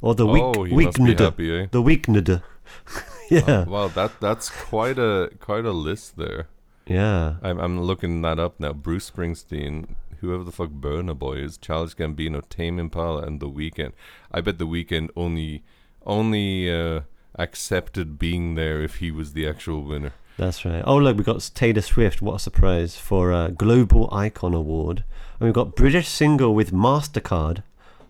or 0.00 0.14
the 0.14 0.26
Week 0.26 0.42
oh, 0.42 0.54
Weeknd. 0.54 1.18
happy, 1.18 1.54
eh? 1.54 1.66
The 1.70 1.82
Weeknd. 1.82 2.42
yeah, 3.46 3.64
Oh, 3.66 3.70
wow, 3.70 3.88
that 3.88 4.20
that's 4.20 4.50
quite 4.50 4.98
a 4.98 5.30
quite 5.40 5.64
a 5.64 5.72
list 5.72 6.16
there. 6.16 6.48
yeah. 6.86 7.36
I'm 7.42 7.58
I'm 7.58 7.80
looking 7.80 8.22
that 8.22 8.38
up 8.38 8.58
now. 8.60 8.72
Bruce 8.72 9.10
Springsteen, 9.10 9.94
whoever 10.20 10.44
the 10.44 10.52
fuck 10.52 10.70
Burna 10.70 11.16
Boy 11.18 11.34
is, 11.34 11.56
Childish 11.58 11.94
Gambino, 11.96 12.42
Tame 12.48 12.78
Impala, 12.78 13.22
and 13.22 13.40
The 13.40 13.48
Weeknd. 13.48 13.92
I 14.32 14.40
bet 14.40 14.58
The 14.58 14.66
Weeknd 14.66 15.10
only 15.16 15.62
only 16.06 16.70
uh, 16.70 17.00
accepted 17.38 18.18
being 18.18 18.54
there 18.54 18.82
if 18.82 18.96
he 18.96 19.10
was 19.10 19.32
the 19.32 19.48
actual 19.48 19.82
winner. 19.82 20.12
That's 20.36 20.64
right. 20.64 20.82
Oh, 20.86 20.96
look, 20.96 21.16
we 21.18 21.24
got 21.24 21.50
Taylor 21.54 21.80
Swift. 21.82 22.22
What 22.22 22.36
a 22.36 22.38
surprise 22.38 22.96
for 22.96 23.32
a 23.32 23.50
Global 23.50 24.08
Icon 24.12 24.54
Award. 24.54 25.02
And 25.40 25.46
we've 25.46 25.54
got 25.54 25.74
British 25.74 26.08
single 26.08 26.54
with 26.54 26.72
MasterCard, 26.72 27.62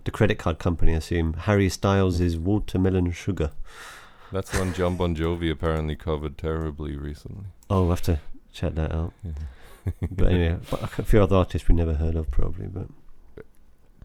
the 0.04 0.10
credit 0.10 0.38
card 0.38 0.58
company, 0.58 0.92
I 0.92 0.98
assume. 0.98 1.32
Harry 1.32 1.70
Styles 1.70 2.20
is 2.20 2.36
Watermelon 2.36 3.12
Sugar. 3.12 3.50
That's 4.30 4.56
one 4.58 4.74
John 4.74 4.96
Bon 4.96 5.16
Jovi 5.16 5.50
apparently 5.50 5.96
covered 5.96 6.36
terribly 6.36 6.96
recently. 6.96 7.46
Oh, 7.70 7.82
we'll 7.82 7.90
have 7.90 8.02
to 8.02 8.20
check 8.52 8.74
that 8.74 8.92
out. 8.92 9.12
but 10.10 10.28
anyway, 10.28 10.58
but 10.70 10.82
a 10.82 11.02
few 11.02 11.22
other 11.22 11.36
artists 11.36 11.68
we 11.68 11.74
never 11.74 11.94
heard 11.94 12.14
of, 12.14 12.30
probably. 12.30 12.66
But 12.66 12.88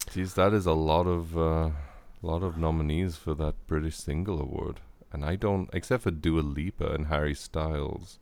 Jeez, 0.09 0.35
that 0.35 0.53
is 0.53 0.65
a 0.65 0.73
lot 0.73 1.07
of 1.07 1.37
uh, 1.37 1.71
lot 2.21 2.43
of 2.43 2.57
nominees 2.57 3.15
for 3.15 3.33
that 3.35 3.55
British 3.67 3.97
Single 3.97 4.41
Award, 4.41 4.79
and 5.11 5.25
I 5.25 5.35
don't, 5.35 5.69
except 5.73 6.03
for 6.03 6.11
Dua 6.11 6.41
Lipa 6.41 6.87
and 6.87 7.07
Harry 7.07 7.33
Styles. 7.33 8.19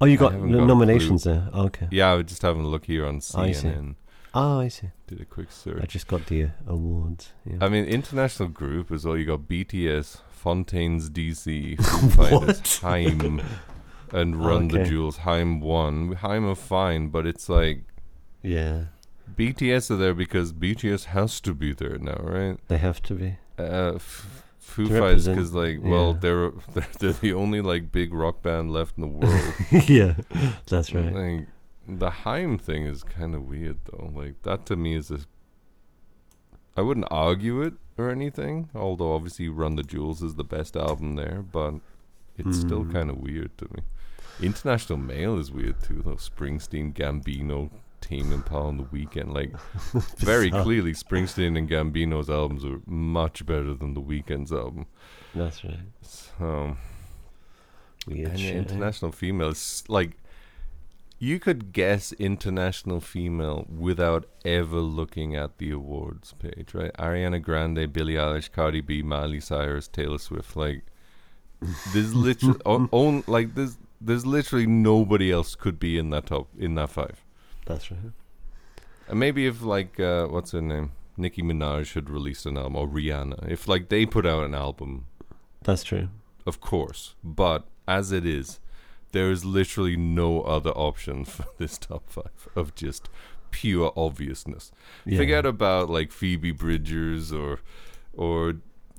Oh, 0.00 0.06
you 0.06 0.16
got 0.16 0.32
haven't 0.32 0.52
got 0.52 0.66
nominations 0.66 1.24
there. 1.24 1.48
Oh, 1.52 1.66
okay. 1.66 1.88
Yeah, 1.90 2.12
I 2.12 2.14
was 2.16 2.26
just 2.26 2.42
having 2.42 2.64
a 2.64 2.68
look 2.68 2.86
here 2.86 3.06
on 3.06 3.20
see. 3.20 3.38
CNN. 3.38 3.94
Oh, 4.34 4.60
I 4.60 4.68
see. 4.68 4.88
Did 5.06 5.20
a 5.20 5.24
quick 5.24 5.52
search. 5.52 5.82
I 5.82 5.86
just 5.86 6.06
got 6.06 6.26
the 6.26 6.44
uh, 6.44 6.48
awards. 6.66 7.32
Yeah. 7.44 7.58
I 7.60 7.68
mean, 7.68 7.84
international 7.84 8.48
group 8.48 8.90
as 8.90 9.04
well. 9.04 9.16
you 9.16 9.26
got: 9.26 9.40
BTS, 9.40 10.20
Fontaines 10.42 11.08
DC, 11.08 11.78
Haim, 12.82 13.40
and 14.10 14.44
Run 14.44 14.66
the 14.66 14.82
Jewels. 14.82 15.18
Haim 15.18 15.60
won. 15.60 16.14
Haim 16.14 16.44
are 16.48 16.56
fine, 16.56 17.10
but 17.10 17.28
it's 17.28 17.48
like 17.48 17.84
yeah, 18.42 18.86
BTS 19.32 19.92
are 19.92 19.96
there 19.96 20.14
because 20.14 20.52
BTS 20.52 21.04
has 21.04 21.40
to 21.42 21.54
be 21.54 21.72
there 21.72 21.96
now, 21.96 22.18
right? 22.20 22.58
they 22.66 22.78
have 22.78 23.00
to 23.02 23.14
be. 23.14 23.36
Uh, 23.56 23.92
f- 23.94 24.42
Foo 24.58 24.88
Fighters, 24.88 25.28
because 25.28 25.54
like, 25.54 25.78
well, 25.80 26.12
yeah. 26.14 26.18
they're, 26.20 26.50
they're 26.72 26.86
they're 26.98 27.12
the 27.12 27.34
only 27.34 27.60
like 27.60 27.92
big 27.92 28.12
rock 28.12 28.42
band 28.42 28.72
left 28.72 28.98
in 28.98 29.02
the 29.02 29.06
world. 29.06 29.54
yeah, 29.88 30.14
that's 30.66 30.92
right. 30.92 31.14
Like, 31.14 31.46
the 31.86 32.10
Haim 32.10 32.58
thing 32.58 32.84
is 32.84 33.04
kind 33.04 33.36
of 33.36 33.44
weird 33.44 33.78
though. 33.84 34.10
Like 34.12 34.42
that 34.42 34.66
to 34.66 34.76
me 34.76 34.96
is 34.96 35.12
a. 35.12 35.20
I 36.76 36.80
wouldn't 36.80 37.06
argue 37.12 37.62
it 37.62 37.74
or 37.98 38.10
anything, 38.10 38.68
although 38.74 39.12
obviously 39.14 39.48
Run 39.48 39.76
the 39.76 39.82
Jewels 39.82 40.22
is 40.22 40.34
the 40.36 40.44
best 40.44 40.76
album 40.76 41.16
there, 41.16 41.42
but 41.42 41.74
it's 42.38 42.58
still 42.58 42.84
Mm. 42.84 42.92
kind 42.92 43.10
of 43.10 43.18
weird 43.18 43.56
to 43.58 43.66
me. 43.74 43.82
International 44.40 44.98
Male 44.98 45.38
is 45.38 45.52
weird 45.52 45.80
too, 45.82 46.02
though. 46.04 46.16
Springsteen, 46.16 46.94
Gambino, 46.94 47.70
Tame 48.00 48.32
Impala 48.32 48.68
on 48.68 48.76
the 48.78 48.84
Weeknd. 48.84 49.32
Like, 49.32 49.52
very 50.18 50.50
clearly, 50.50 50.92
Springsteen 50.92 51.56
and 51.58 51.68
Gambino's 51.68 52.30
albums 52.30 52.64
are 52.64 52.80
much 52.86 53.44
better 53.46 53.74
than 53.74 53.94
the 53.94 54.00
Weeknd's 54.00 54.52
album. 54.52 54.86
That's 55.34 55.62
right. 55.62 55.78
So, 56.00 56.76
Weird 58.08 58.30
and 58.30 58.40
shit. 58.40 58.54
eh? 58.54 58.58
international 58.58 59.12
females 59.12 59.84
like 59.88 60.16
you 61.22 61.38
could 61.38 61.72
guess 61.72 62.12
international 62.14 63.00
female 63.00 63.64
without 63.68 64.26
ever 64.44 64.80
looking 64.80 65.36
at 65.36 65.58
the 65.58 65.70
awards 65.70 66.34
page, 66.36 66.74
right? 66.74 66.92
Ariana 66.98 67.40
Grande, 67.40 67.92
Billie 67.92 68.14
Eilish, 68.14 68.50
Cardi 68.50 68.80
B, 68.80 69.02
Miley 69.02 69.38
Cyrus, 69.38 69.86
Taylor 69.86 70.18
Swift. 70.18 70.56
Like, 70.56 70.82
there's 71.92 72.12
literally 72.12 72.58
on, 72.66 72.88
on 72.90 73.22
like 73.28 73.54
there's 73.54 73.78
there's 74.00 74.26
literally 74.26 74.66
nobody 74.66 75.30
else 75.30 75.54
could 75.54 75.78
be 75.78 75.96
in 75.96 76.10
that 76.10 76.26
top 76.26 76.48
in 76.58 76.74
that 76.74 76.90
five. 76.90 77.24
That's 77.66 77.88
right. 77.92 78.00
And 79.06 79.20
maybe 79.20 79.46
if 79.46 79.62
like 79.62 80.00
uh, 80.00 80.26
what's 80.26 80.50
her 80.50 80.60
name, 80.60 80.90
Nicki 81.16 81.40
Minaj 81.40 81.94
had 81.94 82.10
released 82.10 82.46
an 82.46 82.58
album 82.58 82.74
or 82.74 82.88
Rihanna, 82.88 83.48
if 83.48 83.68
like 83.68 83.90
they 83.90 84.06
put 84.06 84.26
out 84.26 84.42
an 84.42 84.56
album 84.56 85.06
That's 85.62 85.84
true. 85.84 86.08
of 86.46 86.60
course. 86.60 87.14
But 87.22 87.68
as 87.86 88.10
it 88.10 88.26
is, 88.26 88.58
there 89.12 89.30
is 89.30 89.44
literally 89.44 89.96
no 89.96 90.42
other 90.42 90.70
option 90.70 91.24
for 91.32 91.44
this 91.58 91.78
top 91.78 92.10
five 92.10 92.48
of 92.56 92.74
just 92.74 93.08
pure 93.50 93.92
obviousness. 93.96 94.72
Yeah. 95.04 95.18
Forget 95.18 95.46
about 95.46 95.88
like 95.88 96.10
Phoebe 96.10 96.50
Bridgers 96.50 97.32
or 97.32 97.60
or 98.14 98.54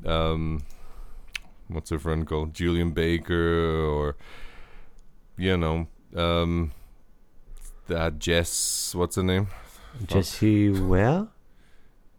um 0.06 0.64
what's 1.68 1.90
her 1.90 2.00
friend 2.00 2.26
called? 2.26 2.54
Julien 2.54 2.92
Baker 2.92 3.86
or 3.86 4.16
you 5.38 5.58
know, 5.58 5.88
um 6.16 6.72
that 7.88 8.20
Jess 8.20 8.96
what's 8.96 9.16
her 9.18 9.24
name? 9.24 9.48
Jessie 10.06 10.70
Ware. 10.70 11.28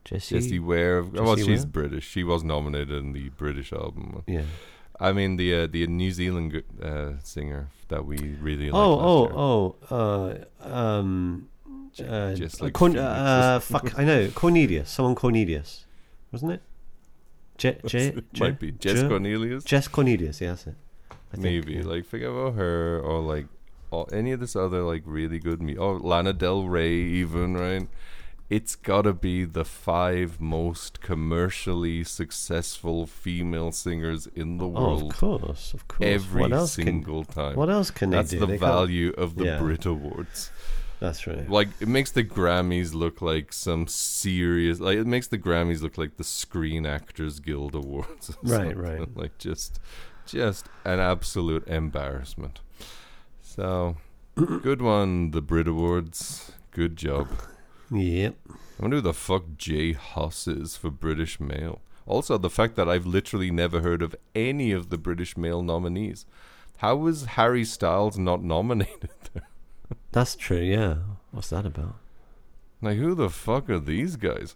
Jesse. 0.05 0.35
Jessie 0.35 0.59
Ware. 0.59 1.03
well, 1.03 1.35
Jessie 1.35 1.51
she's 1.51 1.63
Ware? 1.63 1.71
British. 1.71 2.07
She 2.07 2.23
was 2.25 2.45
nominated 2.45 2.91
in 2.91 3.13
the 3.13 3.31
British 3.31 3.73
album. 3.73 4.23
Yeah. 4.27 4.43
I 5.01 5.13
mean 5.13 5.37
the 5.37 5.55
uh, 5.55 5.67
the 5.67 5.87
New 5.87 6.11
Zealand 6.11 6.63
uh, 6.83 7.13
singer 7.23 7.71
that 7.95 8.05
we 8.05 8.17
really 8.41 8.71
liked 8.71 8.75
Oh, 8.75 8.95
last 8.97 9.31
year. 9.31 9.39
oh, 9.39 9.77
oh. 9.91 10.45
Uh, 10.61 10.75
um. 10.75 11.49
Uh, 12.05 12.35
just 12.35 12.61
like 12.61 12.73
Corn- 12.73 12.99
uh, 12.99 13.61
fuck, 13.61 13.97
I 13.97 14.05
know. 14.05 14.29
Cornelius. 14.35 14.91
Someone 14.91 15.15
Cornelius. 15.15 15.85
Wasn't 16.33 16.51
it? 16.51 16.63
Je- 17.57 17.79
Je- 17.87 17.99
it 18.19 18.33
Je- 18.35 18.45
might 18.45 18.59
be 18.59 18.73
Jess 18.73 19.01
Je- 19.03 19.09
Cornelius. 19.09 19.63
Jess 19.63 19.87
Cornelius, 19.87 20.41
yeah, 20.41 20.49
that's 20.51 20.67
it. 20.67 20.75
I 21.33 21.37
think, 21.37 21.43
Maybe 21.45 21.75
yeah. 21.75 21.85
like 21.85 22.05
forget 22.05 22.31
about 22.31 22.55
her 22.55 22.99
or 23.01 23.21
like 23.21 23.47
all, 23.93 24.09
any 24.13 24.33
of 24.33 24.41
this 24.41 24.57
other 24.57 24.83
like 24.83 25.03
really 25.07 25.39
good 25.39 25.63
me. 25.63 25.77
Oh, 25.79 25.93
Lana 25.93 26.33
Del 26.33 26.67
Rey, 26.67 26.95
even 26.95 27.55
right. 27.57 27.87
It's 28.51 28.77
gotta 28.77 29.13
be 29.15 29.45
the 29.45 29.65
five 29.65 30.41
most 30.41 31.01
commercially 31.01 32.05
successful 32.05 33.07
female 33.07 33.73
singers 33.73 34.27
in 34.35 34.59
the 34.59 34.67
Oh, 34.67 34.69
world 34.69 35.13
of 35.13 35.19
course, 35.19 35.73
of 35.73 35.89
course. 35.89 36.07
every 36.07 36.67
single 36.67 37.25
can, 37.25 37.35
time. 37.35 37.57
What 37.57 37.71
else 37.71 37.91
can 37.91 38.11
That's 38.11 38.31
they 38.31 38.37
do? 38.37 38.41
the 38.41 38.47
They 38.47 38.59
can't- 38.59 38.61
value 38.73 39.11
of 39.17 39.37
the 39.37 39.47
Yeah. 39.47 39.59
Brit 39.59 39.87
Awards. 39.87 40.51
That's 41.01 41.27
right. 41.27 41.49
Like 41.49 41.69
it 41.81 41.89
makes 41.89 42.13
the 42.13 42.23
Grammys 42.23 42.95
look 42.95 43.21
like 43.23 43.53
some 43.53 43.87
serious. 43.87 44.79
Like 44.79 44.99
it 44.99 45.07
makes 45.07 45.27
the 45.27 45.39
Grammys 45.39 45.81
look 45.83 45.97
like 45.99 46.17
the 46.19 46.25
Screen 46.25 46.85
Actors 46.87 47.41
Guild 47.41 47.75
Awards. 47.75 48.37
Right, 48.43 48.75
something. 48.75 48.79
right. 48.79 49.09
Like 49.17 49.37
just, 49.39 49.81
just 50.27 50.69
an 50.85 51.01
absolute 51.01 51.67
embarrassment. 51.67 52.61
So, 53.41 53.97
good 54.35 54.83
one, 54.83 55.31
the 55.33 55.41
Brit 55.43 55.67
Awards. 55.69 56.53
Good 56.73 56.97
job. 56.97 57.29
Yep. 57.91 58.35
I 58.51 58.83
wonder 58.83 58.97
who 58.97 59.03
the 59.03 59.15
fuck 59.15 59.45
J 59.57 59.93
Hus 59.93 60.49
is 60.49 60.77
for 60.77 60.91
British 60.91 61.39
Male. 61.39 61.81
Also, 62.07 62.37
the 62.37 62.51
fact 62.51 62.77
that 62.77 62.89
I've 62.89 63.07
literally 63.07 63.51
never 63.51 63.81
heard 63.81 64.03
of 64.03 64.15
any 64.35 64.73
of 64.73 64.91
the 64.91 64.99
British 64.99 65.37
Male 65.37 65.63
nominees. 65.63 66.27
How 66.79 66.97
was 66.97 67.25
Harry 67.25 67.65
Styles 67.65 68.19
not 68.19 68.43
nominated 68.43 69.11
there? 69.33 69.49
That's 70.13 70.35
true. 70.37 70.59
Yeah. 70.59 70.97
What's 71.31 71.51
that 71.51 71.65
about? 71.65 71.97
Like, 72.83 72.99
who 72.99 73.15
the 73.15 73.31
fuck 73.31 73.71
are 73.71 73.79
these 73.79 74.17
guys? 74.17 74.55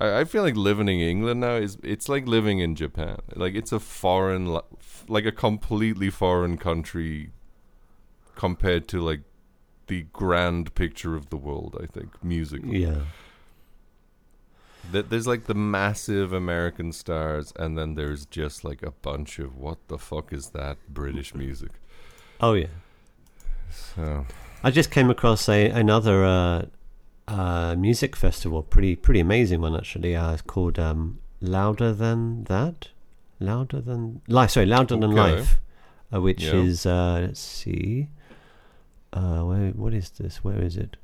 I, 0.00 0.20
I 0.20 0.24
feel 0.24 0.42
like 0.42 0.56
living 0.56 0.88
in 0.88 1.00
England 1.00 1.40
now 1.40 1.56
is 1.56 1.76
it's 1.82 2.08
like 2.08 2.26
living 2.26 2.60
in 2.60 2.74
Japan. 2.74 3.18
Like 3.34 3.54
it's 3.54 3.72
a 3.72 3.80
foreign, 3.80 4.58
like 5.08 5.26
a 5.26 5.32
completely 5.32 6.10
foreign 6.10 6.56
country 6.56 7.32
compared 8.36 8.88
to 8.88 9.00
like 9.00 9.20
the 9.88 10.02
grand 10.12 10.74
picture 10.74 11.16
of 11.16 11.28
the 11.30 11.36
world. 11.36 11.76
I 11.82 11.86
think 11.86 12.10
musically. 12.22 12.82
Yeah. 12.84 13.02
Th- 14.92 15.06
There's 15.08 15.26
like 15.26 15.44
the 15.44 15.54
massive 15.54 16.32
American 16.32 16.92
stars, 16.92 17.52
and 17.56 17.76
then 17.76 17.94
there's 17.94 18.24
just 18.26 18.64
like 18.64 18.82
a 18.82 18.90
bunch 18.90 19.38
of 19.38 19.56
what 19.56 19.78
the 19.88 19.98
fuck 19.98 20.32
is 20.32 20.50
that 20.50 20.78
British 20.88 21.34
music? 21.34 21.70
Oh 22.40 22.54
yeah. 22.54 22.68
So 23.70 24.24
I 24.64 24.70
just 24.70 24.90
came 24.90 25.10
across 25.10 25.48
a 25.48 25.68
another 25.70 26.24
uh, 26.24 26.66
uh, 27.26 27.74
music 27.76 28.16
festival, 28.16 28.62
pretty 28.62 28.96
pretty 28.96 29.20
amazing 29.20 29.60
one 29.60 29.76
actually. 29.76 30.16
Uh, 30.16 30.32
it's 30.32 30.42
called 30.42 30.78
um, 30.78 31.18
Louder 31.40 31.92
Than 31.92 32.44
That, 32.44 32.88
Louder 33.40 33.80
Than 33.82 34.22
Life. 34.28 34.50
Sorry, 34.52 34.66
Louder 34.66 34.96
Than 34.96 35.10
Okay. 35.18 35.36
Life, 35.36 35.58
uh, 36.14 36.20
which 36.22 36.44
Yeah. 36.44 36.54
is 36.54 36.86
uh, 36.86 37.18
let's 37.26 37.40
see, 37.40 38.08
uh, 39.12 39.40
where 39.42 39.70
what 39.70 39.92
is 39.94 40.10
this? 40.10 40.42
Where 40.44 40.60
is 40.62 40.76
it? 40.76 40.96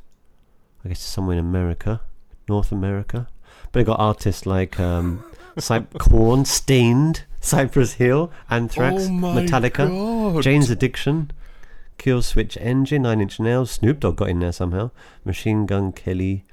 I 0.84 0.88
guess 0.88 0.98
it's 0.98 1.06
somewhere 1.06 1.38
in 1.38 1.44
America, 1.44 2.00
North 2.48 2.70
America. 2.72 3.28
But 3.72 3.80
it 3.80 3.84
got 3.84 3.98
artists 4.00 4.46
like 4.46 4.78
um, 4.78 5.24
Korn, 5.98 6.44
Staind, 6.44 7.24
Cypress 7.40 7.94
Hill, 7.94 8.30
Anthrax, 8.50 9.04
Oh 9.06 9.08
Metallica, 9.10 9.88
God. 10.34 10.42
Jane's 10.42 10.70
Addiction, 10.70 11.30
Killswitch 11.98 12.56
Engage, 12.58 13.00
Nine 13.00 13.20
Inch 13.20 13.40
Nails, 13.40 13.70
Snoop 13.70 14.00
Dogg 14.00 14.16
got 14.16 14.28
in 14.28 14.40
there 14.40 14.52
somehow, 14.52 14.90
Machine 15.24 15.66
Gun 15.66 15.92
Kelly. 15.92 16.44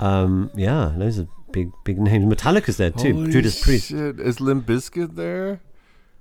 Um, 0.00 0.50
yeah, 0.54 0.92
those 0.96 1.18
are 1.18 1.28
big 1.52 1.70
big 1.84 1.98
names. 2.00 2.24
Metallica's 2.26 2.76
there 2.76 2.90
too. 2.90 3.14
Holy 3.14 3.32
Judas 3.32 3.62
Priest. 3.62 3.88
Shit. 3.88 4.20
Is 4.20 4.40
Limp 4.40 4.66
Bizkit 4.66 5.14
there? 5.16 5.60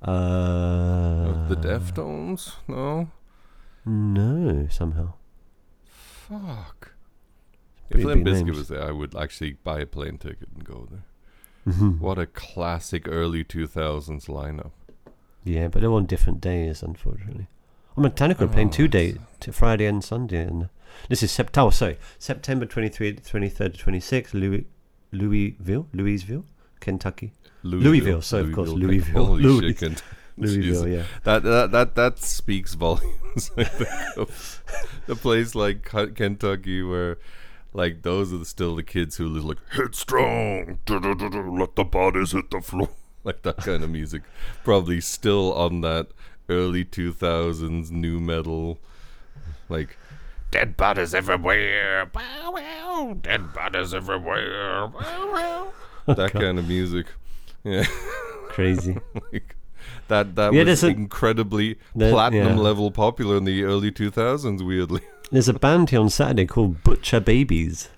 Uh, 0.01 1.47
the 1.47 1.55
Deftones? 1.55 2.53
No. 2.67 3.09
No, 3.87 4.67
somehow. 4.69 5.13
Fuck. 5.85 6.93
If 7.89 8.03
Limp 8.03 8.25
Bizkit 8.25 8.53
was 8.53 8.67
there, 8.67 8.83
I 8.83 8.91
would 8.91 9.15
actually 9.15 9.53
buy 9.63 9.79
a 9.79 9.85
plane 9.85 10.17
ticket 10.17 10.49
and 10.53 10.63
go 10.65 10.87
there. 10.91 11.05
Mhm. 11.73 11.99
What 11.99 12.17
a 12.19 12.25
classic 12.25 13.07
early 13.07 13.43
2000s 13.45 14.25
lineup. 14.27 14.71
Yeah, 15.43 15.69
but 15.69 15.81
they're 15.81 15.91
on 15.91 16.05
different 16.05 16.41
days, 16.41 16.83
unfortunately. 16.83 17.47
I 17.95 18.01
mean, 18.01 18.11
Metallica 18.11 18.41
are 18.41 18.47
playing 18.47 18.69
two 18.71 18.87
days, 18.89 19.17
t- 19.39 19.51
Friday 19.51 19.85
and 19.85 20.03
Sunday, 20.03 20.43
and 20.43 20.69
this 21.09 21.23
is 21.23 21.31
September. 21.31 21.67
Oh, 21.67 21.69
sorry, 21.71 21.97
September 22.19 22.65
23, 22.65 23.13
23rd 23.15 23.73
to 23.73 23.79
26th, 23.79 24.33
Louis, 24.33 24.67
Louisville, 25.13 25.87
Louisville, 25.93 26.45
Kentucky. 26.81 27.31
Louisville, 27.63 28.21
so 28.21 28.41
of 28.41 28.51
course, 28.53 28.69
Louisville. 28.69 29.25
Holy 29.25 29.43
Louis- 29.43 29.73
shit, 29.75 30.03
Louisville, 30.37 30.61
Jesus. 30.61 30.87
yeah. 30.87 31.03
That, 31.23 31.43
that 31.43 31.71
that 31.71 31.95
that 31.95 32.19
speaks 32.19 32.73
volumes. 32.75 33.51
I 33.57 33.63
think 33.63 34.29
the 35.07 35.15
place 35.15 35.55
like 35.55 35.83
Kentucky 35.83 36.83
where 36.83 37.17
like 37.73 38.01
those 38.03 38.33
are 38.33 38.43
still 38.45 38.75
the 38.75 38.83
kids 38.83 39.17
who 39.17 39.27
live 39.27 39.45
like 39.45 39.57
headstrong, 39.71 40.79
du-du-du-du, 40.85 41.57
let 41.59 41.75
the 41.75 41.83
bodies 41.83 42.31
hit 42.31 42.49
the 42.51 42.61
floor, 42.61 42.89
like 43.23 43.41
that 43.43 43.57
kind 43.57 43.83
of 43.83 43.89
music. 43.89 44.23
Probably 44.63 45.01
still 45.01 45.53
on 45.53 45.81
that 45.81 46.07
early 46.49 46.85
two 46.85 47.13
thousands 47.13 47.91
nu 47.91 48.19
metal, 48.19 48.79
like 49.69 49.97
dead 50.51 50.77
bodies 50.77 51.13
everywhere, 51.13 52.05
bow, 52.05 52.51
wow, 52.51 53.17
dead 53.21 53.53
bodies 53.53 53.93
everywhere, 53.93 54.87
wow. 54.87 55.71
Oh, 56.09 56.13
that 56.13 56.31
kind 56.31 56.57
of 56.57 56.65
music. 56.69 57.07
Yeah. 57.65 57.83
Crazy. 58.47 58.97
like 59.33 59.57
that 60.07 60.35
that 60.35 60.53
Yeah, 60.53 60.63
was 60.63 60.83
incredibly 60.83 61.77
there- 61.95 62.11
platinum 62.11 62.57
yeah. 62.57 62.63
level 62.63 62.91
popular 62.91 63.37
in 63.37 63.43
the 63.45 63.63
early 63.63 63.91
2000s 63.91 64.65
weirdly 64.65 65.01
There's 65.31 65.49
a 65.49 65.53
band 65.53 65.89
here 65.89 65.99
on 65.99 66.09
Saturday 66.09 66.45
called 66.45 66.83
Butcher 66.83 67.19
Babies. 67.19 67.89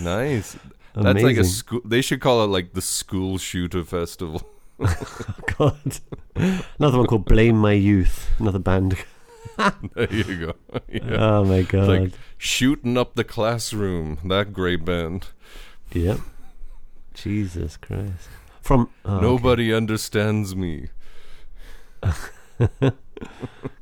nice 0.00 0.56
that's 0.94 1.22
like 1.22 1.36
a 1.36 1.44
school 1.44 1.80
they 1.84 2.00
should 2.00 2.20
call 2.20 2.42
it 2.44 2.48
like 2.48 2.72
the 2.72 2.80
school 2.82 3.38
shooter 3.38 3.84
festival 3.84 4.42
God. 5.58 6.00
Another 6.78 6.98
one 6.98 7.06
called 7.06 7.24
Blame 7.24 7.56
My 7.56 7.72
Youth. 7.72 8.28
Another 8.38 8.58
band. 8.58 8.96
there 9.94 10.12
you 10.12 10.46
go 10.46 10.54
yeah. 10.88 11.16
Oh 11.18 11.44
my 11.44 11.62
god. 11.62 11.88
like 11.88 12.12
shooting 12.36 12.98
up 12.98 13.14
the 13.14 13.24
classroom 13.24 14.18
that 14.24 14.52
great 14.52 14.84
band 14.84 15.28
yep. 15.92 16.18
Jesus 17.14 17.76
Christ. 17.78 18.28
From 18.60 18.90
oh, 19.06 19.14
okay. 19.16 19.22
nobody 19.24 19.72
understands 19.72 20.54
me 20.54 20.88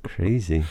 crazy. 0.03 0.65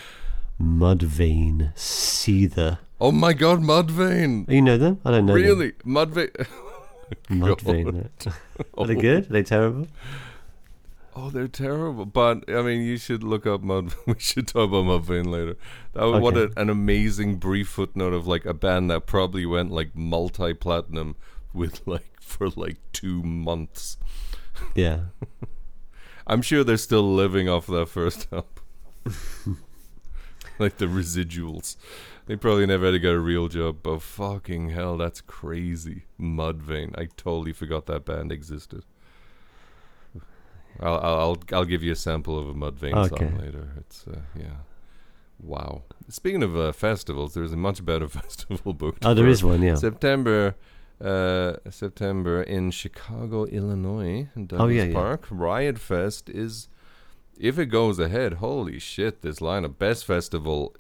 Mudvayne, 0.61 1.73
Seether. 1.75 2.77
oh 3.01 3.11
my 3.11 3.33
god 3.33 3.59
mudvayne 3.61 4.47
You 4.49 4.61
know 4.61 4.77
them? 4.77 4.99
I 5.03 5.11
don't 5.11 5.25
know. 5.25 5.33
them. 5.33 5.41
really 5.41 5.73
oh 5.85 5.87
mudvayne 5.89 6.47
Mudvayne. 7.29 8.09
Are 8.77 8.87
they 8.87 8.95
good? 8.95 9.25
Are 9.29 9.33
they 9.33 9.43
terrible? 9.43 9.87
Oh, 11.15 11.29
they're 11.29 11.47
terrible. 11.47 12.05
But 12.05 12.49
I 12.49 12.61
mean, 12.63 12.81
you 12.81 12.97
should 12.97 13.23
look 13.23 13.45
up 13.45 13.61
Mud. 13.61 13.93
We 14.07 14.15
should 14.17 14.47
talk 14.47 14.69
about 14.69 14.85
Mudvayne 14.85 15.27
later. 15.27 15.57
That 15.93 16.05
was 16.05 16.21
what 16.21 16.35
a, 16.37 16.51
an 16.57 16.69
amazing 16.69 17.35
brief 17.35 17.69
footnote 17.69 18.13
of 18.13 18.25
like 18.25 18.45
a 18.45 18.53
band 18.53 18.89
that 18.89 19.05
probably 19.05 19.45
went 19.45 19.71
like 19.71 19.95
multi-platinum 19.95 21.15
with 21.53 21.85
like 21.85 22.19
for 22.19 22.49
like 22.49 22.77
two 22.93 23.21
months. 23.21 23.97
Yeah. 24.73 24.99
I'm 26.27 26.41
sure 26.41 26.63
they're 26.63 26.77
still 26.77 27.13
living 27.13 27.49
off 27.49 27.67
that 27.67 27.87
first 27.89 28.27
album, 28.31 29.59
like 30.59 30.77
the 30.77 30.85
residuals. 30.85 31.75
They 32.25 32.37
probably 32.37 32.65
never 32.65 32.85
had 32.85 32.91
to 32.91 32.99
get 32.99 33.11
a 33.13 33.19
real 33.19 33.49
job. 33.49 33.79
But 33.83 34.01
fucking 34.01 34.69
hell, 34.69 34.95
that's 34.97 35.19
crazy. 35.19 36.03
Mudvayne. 36.19 36.97
I 36.97 37.09
totally 37.17 37.51
forgot 37.51 37.85
that 37.87 38.05
band 38.05 38.31
existed. 38.31 38.83
I'll 40.79 40.95
I'll 40.95 41.19
I'll, 41.19 41.37
I'll 41.51 41.65
give 41.65 41.83
you 41.83 41.91
a 41.91 41.95
sample 41.95 42.39
of 42.39 42.47
a 42.47 42.53
Mudvayne 42.53 42.95
Okay. 43.11 43.25
song 43.29 43.37
later. 43.39 43.69
It's 43.77 44.05
uh, 44.07 44.21
yeah. 44.35 44.57
Wow. 45.39 45.83
Speaking 46.07 46.41
of 46.43 46.55
uh, 46.55 46.71
festivals, 46.71 47.33
there's 47.33 47.51
a 47.51 47.57
much 47.57 47.83
better 47.83 48.07
festival 48.21 48.73
booked. 48.73 49.05
Oh, 49.05 49.13
there 49.13 49.27
is 49.27 49.43
one, 49.43 49.61
yeah. 49.61 49.75
September, 49.75 50.55
uh, 51.03 51.57
September 51.69 52.41
in 52.41 52.71
Chicago, 52.71 53.45
Illinois, 53.45 54.29
Douglas 54.35 54.61
Oh, 54.61 54.67
yeah, 54.67 54.83
yeah. 54.85 54.93
Park. 54.93 55.27
Riot 55.29 55.77
Fest 55.77 56.29
is, 56.29 56.69
if 57.37 57.59
it 57.59 57.65
goes 57.67 57.99
ahead, 57.99 58.35
holy 58.35 58.79
shit! 58.79 59.21
This 59.21 59.39
lineup, 59.39 59.77
best 59.77 60.05
festival, 60.05 60.75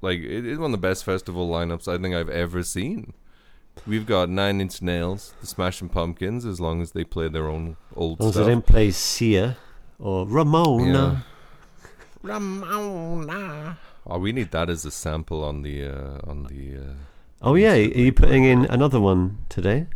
like 0.00 0.18
it 0.18 0.44
is 0.46 0.58
one 0.58 0.72
of 0.74 0.80
the 0.80 0.88
best 0.88 1.04
festival 1.04 1.48
lineups 1.48 1.86
I 1.86 2.00
think 2.00 2.14
I've 2.14 2.28
ever 2.30 2.62
seen. 2.62 3.12
We've 3.86 4.04
got 4.04 4.28
Nine 4.28 4.60
Inch 4.60 4.82
Nails, 4.82 5.32
the 5.40 5.46
Smashing 5.46 5.88
Pumpkins, 5.88 6.44
as 6.44 6.60
long 6.60 6.82
as 6.82 6.92
they 6.92 7.04
play 7.04 7.28
their 7.28 7.48
own 7.48 7.76
old 7.96 8.20
Also, 8.20 8.32
stuff. 8.32 8.44
they 8.46 8.52
didn't 8.52 8.66
play 8.66 8.90
Sia 8.90 9.56
or 9.98 10.26
Ramona. 10.26 11.24
Ramona. 12.22 13.78
Oh, 14.06 14.18
we 14.18 14.32
need 14.32 14.50
that 14.50 14.68
as 14.68 14.84
a 14.84 14.90
sample 14.90 15.42
on 15.44 15.62
the 15.62 15.84
uh, 15.86 16.18
on 16.24 16.44
the. 16.44 16.76
Uh, 16.76 16.94
Oh 17.44 17.56
yeah, 17.56 17.72
are 17.72 17.76
you 17.76 18.12
putting 18.12 18.44
in 18.44 18.66
another 18.66 19.00
one 19.00 19.38
today? 19.48 19.88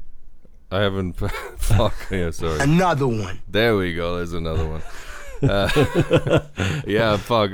I 0.72 0.80
haven't. 0.80 1.12
fuck 1.56 1.94
yeah, 2.10 2.32
sorry. 2.32 2.58
Another 2.60 3.06
one. 3.06 3.40
There 3.48 3.76
we 3.76 3.94
go. 3.94 4.16
There's 4.16 4.32
another 4.32 4.68
one. 4.68 4.82
Uh, 5.48 6.40
yeah, 6.86 7.16
fuck. 7.16 7.52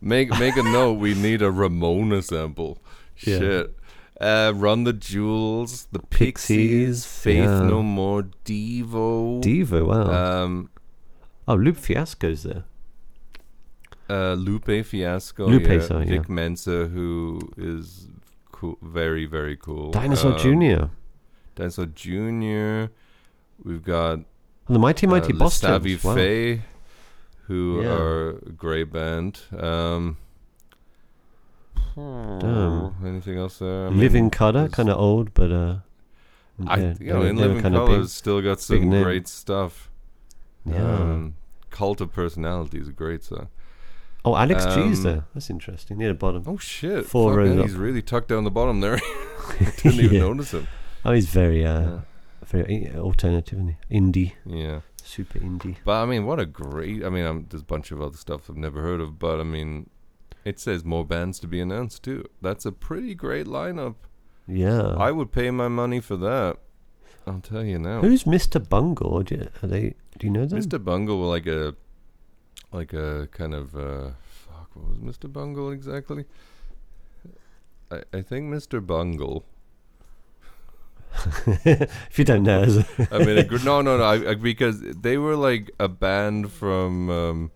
Make 0.00 0.30
make 0.30 0.56
a 0.56 0.64
note. 0.64 0.94
We 0.94 1.14
need 1.14 1.42
a 1.42 1.50
Ramona 1.50 2.22
sample. 2.22 2.82
Yeah. 3.18 3.38
Shit. 3.38 3.76
Uh, 4.20 4.52
Run 4.54 4.84
the 4.84 4.92
Jewels, 4.92 5.86
the 5.92 6.00
Pixies, 6.00 6.56
Pixies, 6.56 7.06
Faith 7.06 7.36
yeah. 7.38 7.60
No 7.62 7.82
More, 7.82 8.24
Devo. 8.44 9.40
Devo, 9.40 9.86
wow. 9.86 10.42
Um, 10.44 10.68
oh, 11.48 11.54
Lupe 11.54 11.78
Fiasco's 11.78 12.42
there. 12.42 12.64
uh, 14.10 14.34
Lupe 14.34 14.84
Fiasco. 14.84 15.46
Lupe, 15.46 15.68
yeah. 15.68 15.80
sorry, 15.80 16.04
Vic 16.04 16.28
yeah. 16.28 16.34
Mensa, 16.34 16.86
who 16.88 17.40
is 17.56 18.09
cool, 18.60 18.76
very 18.82 19.26
very 19.26 19.56
cool. 19.56 19.90
Dinosaur 19.90 20.32
Um, 20.32 20.38
Jr. 20.38 20.84
Dinosaur 21.56 21.86
Jr. 21.86 22.92
We've 23.64 23.82
got 23.82 24.20
the 24.68 24.78
Mighty 24.78 25.06
Mighty 25.06 25.32
uh, 25.38 25.48
Savvy 25.48 25.96
Wow. 26.02 26.14
Faye, 26.14 26.62
who 27.46 27.82
Yeah. 27.82 27.88
are 27.98 28.28
a 28.30 28.52
great 28.64 28.92
band. 28.92 29.40
Um, 29.56 30.16
Damn. 31.96 32.94
Anything 33.04 33.38
else 33.38 33.58
there? 33.58 33.86
I 33.86 33.90
mean, 33.90 33.98
Living 34.00 34.30
Colour, 34.30 34.52
there's- 34.68 34.74
kind 34.74 34.88
of 34.88 34.96
old, 34.98 35.34
but 35.34 35.50
uh, 35.52 35.76
I, 36.66 36.78
yeah, 36.80 36.94
you 37.00 37.12
know, 37.12 37.22
in 37.22 37.36
Living 37.36 37.60
Color 37.62 37.98
big. 38.00 38.08
still 38.08 38.40
got 38.40 38.60
some 38.60 38.88
name. 38.88 39.02
great 39.02 39.28
stuff. 39.28 39.90
Yeah. 40.64 40.94
Um, 40.94 41.34
Cult 41.70 42.00
of 42.00 42.12
Personality 42.12 42.78
is 42.78 42.88
a 42.88 42.92
great 42.92 43.22
song. 43.24 43.48
Oh, 44.24 44.36
Alex 44.36 44.64
G's 44.66 44.98
um, 44.98 45.02
there. 45.02 45.24
That's 45.34 45.50
interesting. 45.50 45.98
Near 45.98 46.08
the 46.08 46.14
bottom. 46.14 46.44
Oh 46.46 46.58
shit! 46.58 47.06
Four 47.06 47.34
Fucking- 47.34 47.56
rows 47.58 47.66
he's 47.66 47.74
up. 47.74 47.80
really 47.80 48.02
tucked 48.02 48.28
down 48.28 48.44
the 48.44 48.50
bottom 48.50 48.80
there. 48.80 49.00
Didn't 49.58 50.00
even 50.00 50.18
notice 50.18 50.52
him. 50.52 50.68
Oh, 51.04 51.12
he's 51.12 51.28
very 51.28 51.64
uh, 51.64 51.80
Yeah. 51.80 52.00
very 52.46 52.90
alternative, 52.94 53.58
isn't 53.58 53.76
he? 53.88 53.98
Indie, 53.98 54.32
yeah. 54.46 54.80
super 55.02 55.38
indie. 55.38 55.76
But 55.84 56.02
I 56.02 56.06
mean, 56.06 56.26
what 56.26 56.38
a 56.38 56.46
great! 56.46 57.04
I 57.04 57.08
mean, 57.08 57.24
i 57.24 57.32
there's 57.48 57.62
a 57.62 57.66
bunch 57.66 57.90
of 57.90 58.00
other 58.00 58.16
stuff 58.16 58.48
I've 58.48 58.56
never 58.56 58.82
heard 58.82 59.00
of, 59.00 59.18
but 59.18 59.40
I 59.40 59.44
mean, 59.44 59.88
it 60.44 60.58
says 60.60 60.84
more 60.84 61.04
bands 61.04 61.38
to 61.40 61.46
be 61.46 61.60
announced 61.60 62.02
too. 62.02 62.24
That's 62.40 62.64
a 62.64 62.72
pretty 62.72 63.14
great 63.14 63.46
lineup. 63.46 63.96
Yeah. 64.46 64.94
I 64.98 65.10
would 65.12 65.32
pay 65.32 65.50
my 65.50 65.68
money 65.68 66.00
for 66.00 66.16
that. 66.16 66.58
I'll 67.26 67.40
tell 67.40 67.64
you 67.64 67.78
now. 67.78 68.00
Who's 68.00 68.24
Mr. 68.24 68.66
Bungle? 68.66 69.22
Do 69.22 69.34
you, 69.36 69.48
are 69.62 69.66
they? 69.68 69.94
Do 70.18 70.26
you 70.26 70.30
know 70.30 70.46
them? 70.46 70.58
Mr. 70.58 70.82
Bungle, 70.82 71.18
like 71.18 71.46
a, 71.46 71.74
like 72.72 72.92
a 72.92 73.28
kind 73.32 73.54
of 73.54 73.74
uh, 73.74 74.10
fuck. 74.22 74.70
What 74.74 74.88
was 74.88 74.98
Mr. 74.98 75.32
Bungle 75.32 75.70
exactly? 75.70 76.24
I 77.90 78.02
I 78.12 78.22
think 78.22 78.52
Mr. 78.52 78.84
Bungle. 78.84 79.44
if 81.64 82.18
you 82.18 82.24
don't 82.24 82.44
know, 82.44 82.62
I 83.10 83.18
mean, 83.18 83.38
a, 83.38 83.64
no, 83.64 83.82
no, 83.82 83.98
no. 83.98 84.04
I, 84.04 84.30
I, 84.30 84.34
because 84.34 84.80
they 84.80 85.18
were 85.18 85.34
like 85.34 85.70
a 85.80 85.88
band 85.88 86.52
from 86.52 87.10
um, 87.10 87.50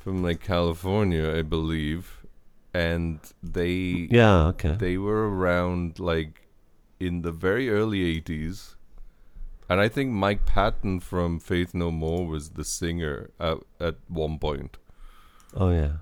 from 0.00 0.22
like 0.22 0.40
California, 0.40 1.36
I 1.36 1.42
believe, 1.42 2.24
and 2.72 3.20
they 3.42 4.08
yeah, 4.10 4.46
okay. 4.46 4.76
they 4.78 4.96
were 4.96 5.28
around 5.28 5.98
like 5.98 6.48
in 6.98 7.22
the 7.22 7.32
very 7.32 7.70
early 7.70 8.20
80s 8.20 8.74
and 9.68 9.80
i 9.80 9.88
think 9.88 10.10
mike 10.10 10.44
patton 10.46 10.98
from 11.00 11.38
faith 11.38 11.74
no 11.74 11.90
more 11.90 12.26
was 12.26 12.50
the 12.50 12.64
singer 12.64 13.30
at, 13.40 13.58
at 13.80 13.96
one 14.08 14.38
point 14.38 14.76
oh 15.54 15.70
yeah. 15.70 15.92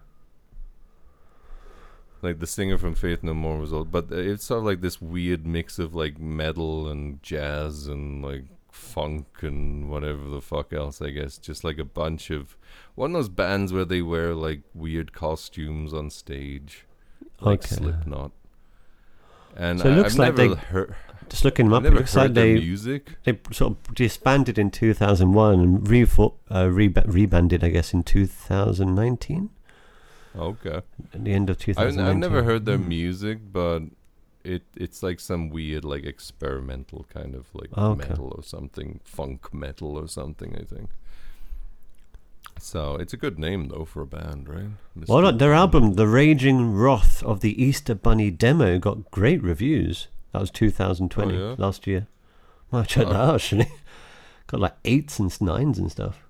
like 2.23 2.39
the 2.41 2.47
singer 2.47 2.79
from 2.79 2.95
faith 2.95 3.23
no 3.23 3.35
more 3.35 3.59
was 3.59 3.73
old 3.73 3.91
but 3.93 4.07
it's 4.11 4.45
sort 4.45 4.59
of 4.59 4.65
like 4.65 4.81
this 4.81 5.01
weird 5.01 5.47
mix 5.47 5.79
of 5.79 5.95
like 5.95 6.19
metal 6.19 6.89
and 6.89 7.23
jazz 7.23 7.87
and 7.87 8.23
like 8.25 8.45
funk 8.71 9.27
and 9.43 9.89
whatever 9.91 10.29
the 10.29 10.41
fuck 10.41 10.73
else 10.73 11.01
i 11.01 11.11
guess 11.11 11.39
just 11.39 11.65
like 11.65 11.79
a 11.79 11.85
bunch 11.85 12.31
of 12.31 12.57
one 12.95 13.11
of 13.11 13.15
those 13.15 13.29
bands 13.29 13.73
where 13.73 13.85
they 13.87 14.03
wear 14.03 14.35
like 14.35 14.61
weird 14.75 15.13
costumes 15.13 15.95
on 15.95 16.11
stage 16.11 16.85
like 17.41 17.61
Okay. 17.65 17.77
slipknot 17.77 18.33
and 19.57 19.81
So 19.81 19.89
it 19.89 19.93
I, 19.93 19.97
looks 19.97 20.13
I've 20.15 20.19
like 20.19 20.35
never 20.37 20.55
they 20.55 20.61
heard 20.61 20.95
Just 21.29 21.45
looking 21.45 21.67
them 21.67 21.75
up, 21.75 21.85
it 21.85 21.93
looks 21.93 22.15
like 22.15 22.35
they 22.35 22.55
music. 22.55 23.17
they 23.25 23.39
sort 23.53 23.73
of 23.73 23.95
disbanded 23.95 24.59
in 24.59 24.71
2001 24.71 25.61
and 25.61 25.81
refo- 25.81 26.35
uh, 26.51 26.69
reba- 26.71 27.05
rebanded, 27.07 27.65
I 27.65 27.71
guess, 27.71 27.93
in 27.93 28.05
2019. 28.05 29.51
Okay, 30.37 30.83
At 31.15 31.25
the 31.25 31.33
end 31.33 31.49
of 31.51 31.57
I've, 31.57 31.65
2019. 31.65 32.07
I've 32.07 32.17
never 32.31 32.43
heard 32.45 32.65
their 32.67 32.79
Mm. 32.79 32.89
music, 32.89 33.39
but 33.53 33.83
it 34.45 34.63
it's 34.77 35.03
like 35.03 35.19
some 35.19 35.49
weird 35.51 35.85
like 35.85 36.05
experimental 36.05 37.07
kind 37.13 37.35
of 37.35 37.47
like 37.55 37.71
Okay. 37.77 38.09
metal 38.09 38.33
or 38.37 38.43
something, 38.45 39.01
funk 39.05 39.53
metal 39.53 39.97
or 39.97 40.07
something. 40.09 40.55
I 40.55 40.63
think. 40.65 40.91
So 42.59 42.97
it's 42.97 43.13
a 43.13 43.17
good 43.17 43.39
name 43.39 43.69
though 43.69 43.85
for 43.85 44.03
a 44.03 44.07
band, 44.07 44.49
right? 44.49 44.71
Mr. 44.99 45.09
Well, 45.09 45.33
their 45.33 45.53
album, 45.53 45.95
The 45.95 46.07
Raging 46.07 46.73
Wrath 46.75 47.23
of 47.25 47.41
the 47.41 47.61
Easter 47.63 47.95
Bunny 47.95 48.31
Demo, 48.31 48.79
got 48.79 49.11
great 49.11 49.43
reviews. 49.43 50.09
That 50.37 50.41
was 50.41 50.51
2020, 50.51 51.35
Oh, 51.35 51.49
yeah? 51.49 51.55
last 51.57 51.87
year. 51.87 52.07
I 52.71 52.83
checked 52.83 53.09
Oh. 53.09 53.13
that 53.15 53.19
out, 53.21 53.35
actually. 53.37 53.69
got 54.49 54.61
like 54.61 54.75
eights 54.85 55.19
and 55.19 55.41
nines 55.41 55.79
and 55.79 55.91
stuff. 55.91 56.27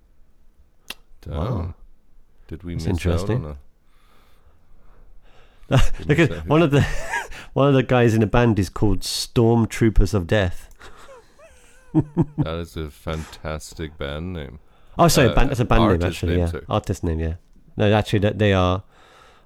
Damn. 1.22 1.34
Wow. 1.36 1.74
Did 2.46 2.62
we 2.62 2.74
That's 2.74 2.86
miss 2.86 2.92
interesting. 2.92 3.44
out 3.44 3.44
on 3.44 3.56
a? 5.70 5.82
Look 6.06 6.18
at 6.20 6.46
one 6.46 6.62
of 6.62 6.70
the 6.70 6.82
one 7.52 7.66
of 7.66 7.74
the 7.74 7.82
guys 7.82 8.14
in 8.14 8.20
the 8.20 8.28
band 8.28 8.60
is 8.60 8.68
called 8.68 9.00
Stormtroopers 9.00 10.14
of 10.14 10.28
Death. 10.28 10.70
that 11.92 12.54
is 12.60 12.76
a 12.76 12.88
fantastic 12.90 13.98
band 13.98 14.32
name. 14.34 14.60
Oh, 14.96 15.08
sorry, 15.08 15.30
Uh, 15.30 15.34
band, 15.34 15.50
that's 15.50 15.58
a 15.60 15.64
band 15.64 15.82
name 16.00 16.02
actually. 16.08 16.32
name, 16.36 16.40
yeah, 16.42 16.46
sorry. 16.52 16.64
artist 16.68 17.02
name. 17.02 17.18
Yeah. 17.18 17.34
No, 17.76 17.92
actually, 17.92 18.20
that 18.20 18.38
they 18.38 18.52
are. 18.52 18.84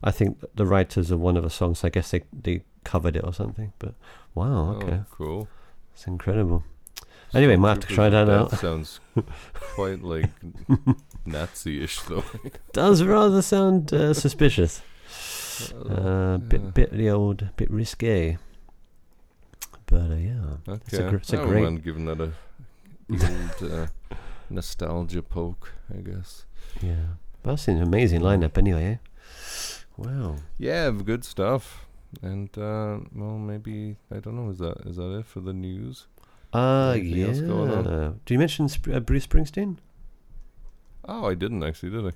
I 0.04 0.10
think 0.10 0.38
the 0.54 0.66
writers 0.66 1.10
of 1.10 1.18
one 1.20 1.38
of 1.38 1.44
the 1.44 1.50
songs. 1.50 1.82
I 1.82 1.88
guess 1.88 2.10
they 2.10 2.24
they 2.42 2.62
covered 2.84 3.16
it 3.16 3.24
or 3.24 3.32
something. 3.32 3.72
But 3.78 3.94
wow, 4.34 4.72
okay, 4.76 5.00
Oh, 5.00 5.04
cool. 5.10 5.48
it's 5.94 6.06
incredible. 6.06 6.64
Anyway, 7.32 7.54
might 7.56 7.68
have 7.70 7.80
to 7.80 7.94
try 7.94 8.08
that 8.08 8.28
out. 8.28 8.50
Sounds 8.58 8.98
quite 9.74 10.02
like 10.02 10.30
Nazi-ish 11.24 12.00
though. 12.02 12.24
Does 12.72 13.04
rather 13.04 13.40
sound 13.42 13.92
uh, 13.92 14.14
suspicious. 14.14 14.82
Uh, 15.88 16.38
bit 16.38 16.60
yeah. 16.62 16.70
bit 16.70 16.90
the 16.92 17.10
old, 17.10 17.48
bit 17.56 17.70
risque. 17.70 18.36
But 19.86 20.10
uh, 20.10 20.14
yeah, 20.14 20.40
Okay. 20.68 20.80
it's 20.86 20.92
a 20.98 21.08
gr- 21.10 21.16
it's 21.16 21.32
a 21.32 21.40
I 21.40 21.44
great- 21.46 21.62
mind 21.64 21.84
giving 21.84 22.04
that 22.06 22.20
a 22.20 22.32
old 23.10 23.72
uh, 23.72 23.86
nostalgia 24.48 25.22
poke, 25.22 25.72
I 25.92 25.98
guess. 26.00 26.46
yeah. 26.82 27.16
That's 27.42 27.68
an 27.68 27.80
amazing 27.82 28.20
lineup, 28.20 28.58
anyway. 28.58 28.84
Eh? 28.84 28.96
Wow. 29.96 30.36
Yeah, 30.58 30.90
good 30.90 31.24
stuff. 31.24 31.86
And 32.22 32.48
uh, 32.58 32.98
well, 33.14 33.38
maybe 33.38 33.96
I 34.12 34.18
don't 34.18 34.36
know. 34.36 34.50
Is 34.50 34.58
that 34.58 34.78
is 34.86 34.96
that 34.96 35.18
it 35.18 35.26
for 35.26 35.40
the 35.40 35.52
news? 35.52 36.06
Uh, 36.52 36.94
Anything 36.96 37.18
yeah. 37.18 37.26
else 37.28 37.40
going 37.40 37.70
on? 37.70 38.20
Did 38.24 38.34
you 38.34 38.38
mention 38.40 38.68
Sp- 38.68 38.90
uh, 38.92 39.00
Bruce 39.00 39.26
Springsteen? 39.26 39.76
Oh, 41.04 41.26
I 41.26 41.34
didn't 41.34 41.62
actually, 41.62 41.90
did 41.90 42.06
I? 42.06 42.10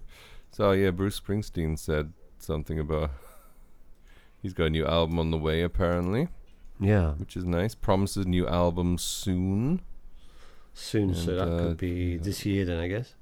So 0.50 0.72
yeah, 0.72 0.90
Bruce 0.90 1.20
Springsteen 1.20 1.78
said 1.78 2.12
something 2.38 2.78
about 2.78 3.10
he's 4.42 4.52
got 4.52 4.64
a 4.64 4.70
new 4.70 4.84
album 4.86 5.18
on 5.20 5.30
the 5.30 5.38
way, 5.38 5.62
apparently, 5.62 6.28
Yeah. 6.80 7.12
which 7.12 7.36
is 7.36 7.44
nice. 7.44 7.74
Promises 7.76 8.26
new 8.26 8.46
album 8.48 8.98
soon. 8.98 9.80
Soon, 10.76 11.14
so 11.14 11.36
that 11.36 11.48
uh, 11.48 11.58
could 11.58 11.76
be 11.76 12.16
this 12.16 12.44
year 12.44 12.64
then, 12.64 12.78
I 12.80 12.88
guess. 12.88 13.14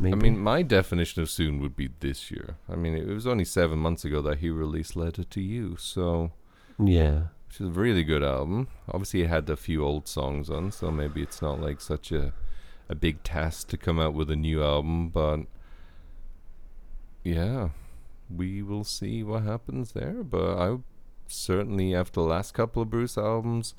Maybe. 0.00 0.12
I 0.14 0.16
mean, 0.16 0.38
my 0.38 0.62
definition 0.62 1.20
of 1.22 1.28
soon 1.28 1.60
would 1.60 1.76
be 1.76 1.90
this 2.00 2.30
year. 2.30 2.56
I 2.70 2.74
mean, 2.74 2.94
it 2.94 3.06
was 3.06 3.26
only 3.26 3.44
seven 3.44 3.78
months 3.78 4.02
ago 4.02 4.22
that 4.22 4.38
he 4.38 4.48
released 4.48 4.96
Letter 4.96 5.24
to 5.24 5.40
You, 5.42 5.76
so 5.76 6.32
yeah. 6.78 7.24
which 7.46 7.60
is 7.60 7.66
a 7.66 7.70
really 7.70 8.02
good 8.02 8.22
album. 8.22 8.68
Obviously, 8.88 9.22
it 9.22 9.28
had 9.28 9.50
a 9.50 9.56
few 9.56 9.84
old 9.84 10.08
songs 10.08 10.48
on, 10.48 10.72
so 10.72 10.90
maybe 10.90 11.20
it's 11.20 11.42
not 11.42 11.60
like 11.60 11.82
such 11.82 12.12
a 12.12 12.32
a 12.88 12.94
big 12.94 13.22
task 13.22 13.68
to 13.68 13.76
come 13.76 14.00
out 14.00 14.14
with 14.14 14.30
a 14.30 14.36
new 14.36 14.64
album. 14.64 15.10
But 15.10 15.40
yeah, 17.22 17.68
we 18.34 18.62
will 18.62 18.84
see 18.84 19.22
what 19.22 19.42
happens 19.42 19.92
there. 19.92 20.24
But 20.24 20.58
I 20.58 20.78
certainly, 21.26 21.94
after 21.94 22.20
the 22.20 22.26
last 22.26 22.54
couple 22.54 22.82
of 22.82 22.90
Bruce 22.90 23.18
albums, 23.18 23.74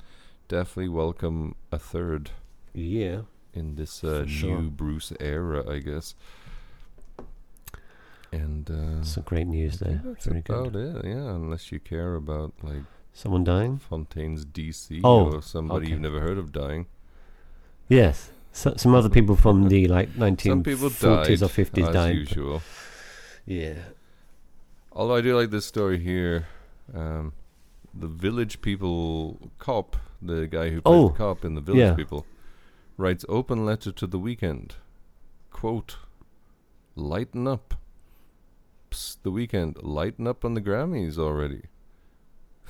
definitely 0.46 0.88
welcome 0.88 1.56
a 1.72 1.78
third 1.80 2.30
Yeah. 2.72 3.22
In 3.54 3.74
this 3.74 4.02
uh, 4.02 4.22
For 4.22 4.28
sure. 4.28 4.60
new 4.62 4.70
Bruce 4.70 5.12
era, 5.20 5.68
I 5.70 5.78
guess. 5.80 6.14
And 8.32 8.70
uh, 8.70 9.04
Some 9.04 9.24
great 9.24 9.46
news 9.46 9.78
there. 9.78 10.00
that's 10.04 10.24
Very 10.24 10.40
about 10.40 10.72
good. 10.72 10.96
it. 10.96 11.04
Yeah, 11.04 11.34
unless 11.34 11.70
you 11.70 11.78
care 11.80 12.14
about 12.14 12.52
like 12.62 12.82
Someone 13.12 13.44
dying? 13.44 13.76
Fontaines 13.78 14.46
DC 14.46 15.02
Oh, 15.04 15.32
or 15.34 15.42
somebody 15.42 15.84
okay. 15.84 15.92
you've 15.92 16.00
never 16.00 16.20
heard 16.20 16.38
of 16.38 16.50
dying. 16.50 16.86
Yes. 17.88 18.30
So, 18.52 18.72
some 18.78 18.94
other 18.94 19.10
people 19.10 19.36
from 19.36 19.68
the 19.68 19.86
like 19.98 20.08
Some 20.14 20.62
people 20.62 20.88
1940s 20.88 21.42
or 21.42 21.48
50s 21.48 21.88
as 21.88 21.92
died. 21.94 22.14
usual. 22.16 22.62
Yeah. 23.44 23.74
Although 24.92 25.16
I 25.16 25.20
do 25.20 25.36
like 25.36 25.50
this 25.50 25.66
story 25.66 25.98
here. 25.98 26.46
Um, 26.94 27.32
the 27.94 28.08
village 28.08 28.62
people 28.62 29.50
cop, 29.58 29.96
the 30.22 30.46
guy 30.46 30.70
who 30.70 30.80
plays 30.80 30.94
Oh, 30.94 31.08
the 31.08 31.14
cop 31.14 31.44
in 31.44 31.54
the 31.54 31.60
village 31.60 31.80
yeah. 31.80 31.94
people, 31.94 32.24
writes 32.96 33.24
open 33.28 33.64
letter 33.64 33.92
to 33.92 34.06
the 34.06 34.18
Weeknd. 34.18 34.72
Quote, 35.50 35.96
lighten 36.94 37.46
up. 37.46 37.74
Whoops! 38.92 39.16
The 39.22 39.32
Weeknd 39.32 39.78
lighten 39.80 40.26
up 40.26 40.44
on 40.44 40.52
the 40.52 40.60
Grammys 40.60 41.16
already. 41.16 41.62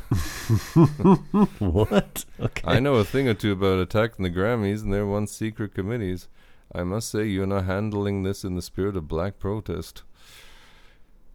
what? 1.59 2.25
Okay. 2.39 2.63
I 2.65 2.79
know 2.79 2.95
a 2.95 3.05
thing 3.05 3.27
or 3.27 3.35
two 3.35 3.51
about 3.51 3.81
attacking 3.81 4.23
the 4.23 4.31
Grammys 4.31 4.85
and 4.85 4.93
their 4.93 5.05
one 5.05 5.27
secret 5.27 5.75
committees. 5.75 6.29
I 6.73 6.85
must 6.85 7.11
say, 7.11 7.27
you're 7.27 7.45
not 7.45 7.65
handling 7.65 8.23
this 8.23 8.45
in 8.45 8.55
the 8.55 8.63
spirit 8.63 8.97
of 8.97 9.09
black 9.09 9.41
protest. 9.41 10.05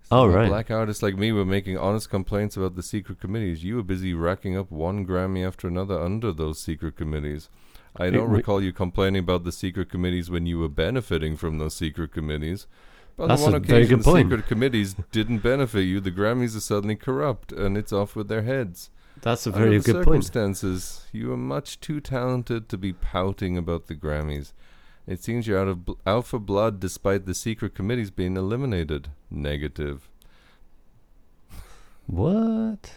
Oh, 0.10 0.30
So 0.30 0.38
right. 0.38 0.48
Black 0.48 0.72
artists 0.72 1.04
like 1.04 1.18
me 1.18 1.34
were 1.34 1.44
making 1.44 1.78
honest 1.78 2.10
complaints 2.10 2.56
about 2.56 2.76
the 2.76 2.84
secret 2.84 3.20
committees. 3.20 3.66
You 3.66 3.76
were 3.76 3.84
busy 3.84 4.14
racking 4.14 4.56
up 4.56 4.72
one 4.72 5.06
Grammy 5.06 5.46
after 5.46 5.68
another 5.68 6.00
under 6.00 6.32
those 6.32 6.62
secret 6.62 6.96
committees. 6.96 7.50
I 8.00 8.10
don't 8.10 8.30
re- 8.30 8.38
recall 8.38 8.62
you 8.62 8.72
complaining 8.74 9.20
about 9.20 9.44
the 9.44 9.52
secret 9.52 9.90
committees 9.90 10.30
when 10.30 10.46
you 10.46 10.60
were 10.60 10.70
benefiting 10.70 11.36
from 11.38 11.58
those 11.58 11.76
secret 11.76 12.12
committees. 12.12 12.68
But 13.16 13.24
on 13.24 13.30
That's 13.30 13.42
the 13.42 13.46
one 13.52 13.56
a 13.56 13.60
very 13.60 13.82
occasion, 13.82 13.98
good 13.98 14.06
the 14.06 14.12
point. 14.12 14.26
secret 14.30 14.48
committees 14.48 14.96
didn't 15.12 15.40
benefit 15.40 15.82
you. 15.84 16.00
The 16.00 16.12
Grammys 16.12 16.56
are 16.56 16.60
suddenly 16.60 16.96
corrupt, 16.96 17.52
and 17.52 17.76
it's 17.76 17.92
off 17.92 18.16
with 18.16 18.28
their 18.28 18.44
heads. 18.44 18.92
That's 19.22 19.48
a 19.48 19.50
Under 19.52 19.66
very 19.66 19.78
the 19.80 19.84
good 19.94 20.06
point. 20.06 20.24
circumstances, 20.26 21.08
you 21.12 21.32
are 21.34 21.38
much 21.38 21.80
too 21.80 22.00
talented 22.00 22.70
to 22.70 22.78
be 22.78 22.94
pouting 22.94 23.58
about 23.58 23.88
the 23.88 23.96
Grammys. 23.96 24.54
It 25.08 25.24
seems 25.24 25.48
you're 25.48 25.58
out 25.60 25.68
of 25.68 25.86
bl- 25.86 25.94
out 26.06 26.26
for 26.28 26.38
blood, 26.38 26.80
despite 26.80 27.26
the 27.26 27.34
secret 27.34 27.74
committees 27.74 28.12
being 28.12 28.38
eliminated. 28.38 29.10
Negative. 29.32 30.08
What? 32.06 32.92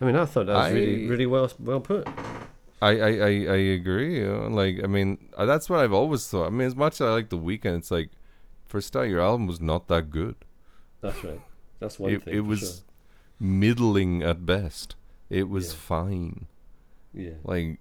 I 0.00 0.04
mean, 0.04 0.16
I 0.16 0.24
thought 0.24 0.46
that 0.46 0.54
was 0.56 0.72
really, 0.72 1.06
really 1.06 1.26
well, 1.26 1.50
well 1.60 1.80
put. 1.80 2.08
I 2.82 2.90
I 2.90 3.10
I, 3.30 3.32
I 3.58 3.60
agree. 3.78 4.12
You 4.20 4.26
know, 4.32 4.48
like 4.48 4.82
I 4.82 4.86
mean, 4.96 5.08
uh, 5.38 5.46
that's 5.46 5.70
what 5.70 5.80
I've 5.80 5.92
always 5.92 6.26
thought. 6.28 6.46
I 6.46 6.50
mean, 6.50 6.66
as 6.66 6.76
much 6.76 6.94
as 6.94 7.02
I 7.02 7.10
like 7.18 7.28
the 7.30 7.38
Weeknd, 7.38 7.78
it's 7.78 7.90
like, 7.90 8.10
for 8.66 8.78
a 8.78 8.82
start, 8.82 9.08
your 9.08 9.20
album 9.20 9.46
was 9.46 9.60
not 9.60 9.88
that 9.88 10.10
good. 10.10 10.36
That's 11.00 11.22
right. 11.24 11.40
That's 11.80 11.98
one 11.98 12.12
it 12.12 12.22
it 12.26 12.40
was 12.52 12.84
middling 13.40 14.22
at 14.22 14.44
best. 14.46 14.96
It 15.30 15.48
was 15.48 15.66
Yeah. 15.72 15.78
fine. 15.78 16.46
Yeah. 17.14 17.38
Like, 17.44 17.78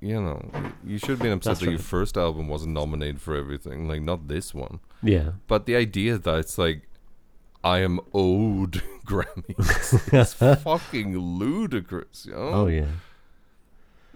you 0.00 0.20
know, 0.20 0.50
you 0.84 0.98
should 0.98 1.10
have 1.10 1.18
been 1.20 1.32
upset 1.32 1.50
That's 1.52 1.60
that 1.60 1.70
your 1.70 1.78
first 1.78 2.16
album 2.16 2.48
wasn't 2.48 2.72
nominated 2.74 3.20
for 3.20 3.34
everything. 3.36 3.86
Like, 3.88 4.02
not 4.02 4.28
this 4.28 4.54
one. 4.54 4.80
Yeah. 5.02 5.32
But 5.46 5.66
the 5.66 5.76
idea 5.76 6.18
that 6.18 6.38
it's 6.38 6.58
like, 6.58 6.88
I 7.62 7.78
am 7.80 8.00
owed 8.14 8.82
Grammys 9.06 10.12
is 10.22 10.34
fucking 10.62 11.16
ludicrous, 11.18 12.26
you 12.26 12.32
know? 12.32 12.50
Oh 12.62 12.66
yeah. 12.66 12.86